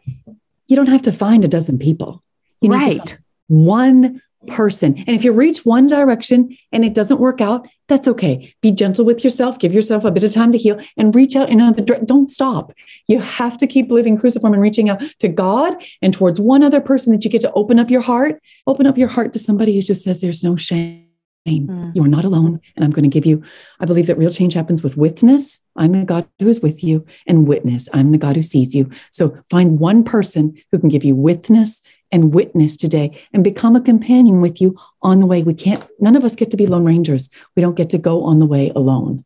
[0.67, 2.23] You don't have to find a dozen people.
[2.61, 3.17] You right.
[3.47, 4.98] one person.
[4.98, 8.54] And if you reach one direction and it doesn't work out, that's okay.
[8.62, 11.50] Be gentle with yourself, give yourself a bit of time to heal and reach out
[11.50, 12.06] in another direction.
[12.06, 12.72] Don't stop.
[13.08, 16.82] You have to keep living cruciform and reaching out to God and towards one other
[16.82, 18.42] person that you get to open up your heart.
[18.68, 21.06] Open up your heart to somebody who just says there's no shame.
[21.48, 21.96] Mm.
[21.96, 22.60] You are not alone.
[22.76, 23.44] And I'm going to give you,
[23.80, 25.60] I believe that real change happens with witness.
[25.76, 27.88] I'm the God who is with you, and witness.
[27.94, 28.90] I'm the God who sees you.
[29.12, 31.82] So find one person who can give you witness
[32.12, 35.43] and witness today and become a companion with you on the way.
[35.43, 37.30] We can't, none of us get to be Lone Rangers.
[37.55, 39.26] We don't get to go on the way alone.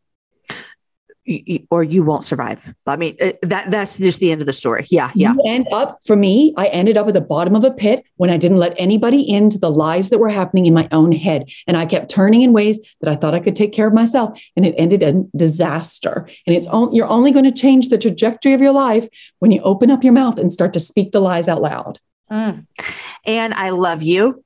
[1.70, 2.74] Or you won't survive.
[2.86, 4.86] I mean, uh, that that's just the end of the story.
[4.90, 5.32] Yeah, yeah.
[5.32, 6.52] You end up for me.
[6.58, 9.58] I ended up at the bottom of a pit when I didn't let anybody into
[9.58, 12.78] the lies that were happening in my own head, and I kept turning in ways
[13.00, 16.28] that I thought I could take care of myself, and it ended in disaster.
[16.46, 19.08] And it's on, you're only going to change the trajectory of your life
[19.38, 22.00] when you open up your mouth and start to speak the lies out loud.
[22.30, 22.66] Mm.
[23.26, 24.44] And I love you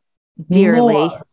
[0.50, 0.94] dearly.
[0.94, 1.24] More.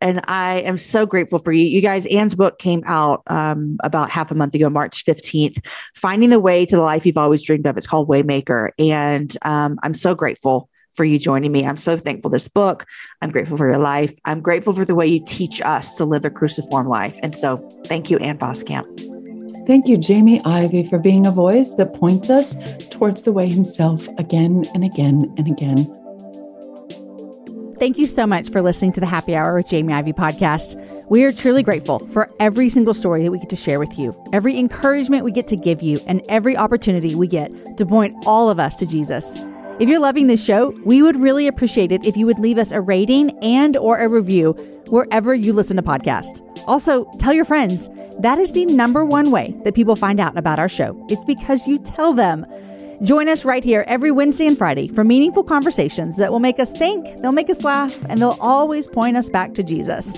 [0.00, 1.64] And I am so grateful for you.
[1.64, 6.28] You guys, Ann's book came out um, about half a month ago, March 15th, Finding
[6.28, 7.78] the Way to the Life You've Always Dreamed of.
[7.78, 8.70] It's called Waymaker.
[8.78, 11.64] And um, I'm so grateful for you joining me.
[11.64, 12.84] I'm so thankful this book.
[13.22, 14.12] I'm grateful for your life.
[14.24, 17.18] I'm grateful for the way you teach us to live a cruciform life.
[17.22, 19.15] And so thank you, Ann Voskamp.
[19.66, 22.56] Thank you, Jamie Ivey, for being a voice that points us
[22.90, 25.92] towards the way himself again and again and again.
[27.80, 30.80] Thank you so much for listening to the Happy Hour with Jamie Ivey podcast.
[31.08, 34.12] We are truly grateful for every single story that we get to share with you,
[34.32, 38.48] every encouragement we get to give you, and every opportunity we get to point all
[38.48, 39.34] of us to Jesus.
[39.78, 42.70] If you're loving this show, we would really appreciate it if you would leave us
[42.70, 44.52] a rating and or a review
[44.88, 46.40] wherever you listen to podcasts.
[46.66, 47.90] Also, tell your friends.
[48.20, 51.04] That is the number one way that people find out about our show.
[51.10, 52.46] It's because you tell them.
[53.02, 56.72] Join us right here every Wednesday and Friday for meaningful conversations that will make us
[56.72, 60.16] think, they'll make us laugh, and they'll always point us back to Jesus.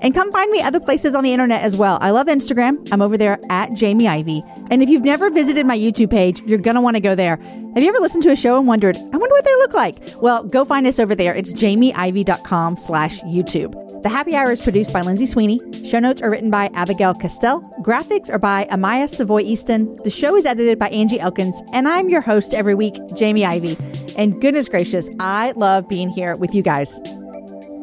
[0.00, 1.98] And come find me other places on the internet as well.
[2.00, 2.88] I love Instagram.
[2.92, 4.42] I'm over there at Jamie Ivey.
[4.70, 7.36] And if you've never visited my YouTube page, you're going to want to go there.
[7.74, 9.96] Have you ever listened to a show and wondered, I wonder what they look like?
[10.20, 11.34] Well, go find us over there.
[11.34, 14.02] It's jamieivey.com slash YouTube.
[14.02, 15.60] The Happy Hour is produced by Lindsay Sweeney.
[15.84, 17.60] Show notes are written by Abigail Castell.
[17.82, 19.98] Graphics are by Amaya Savoy Easton.
[20.04, 21.60] The show is edited by Angie Elkins.
[21.72, 23.76] And I'm your host every week, Jamie Ivey.
[24.16, 27.00] And goodness gracious, I love being here with you guys.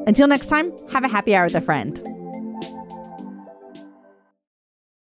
[0.07, 2.14] Until next time, have a happy hour with a friend.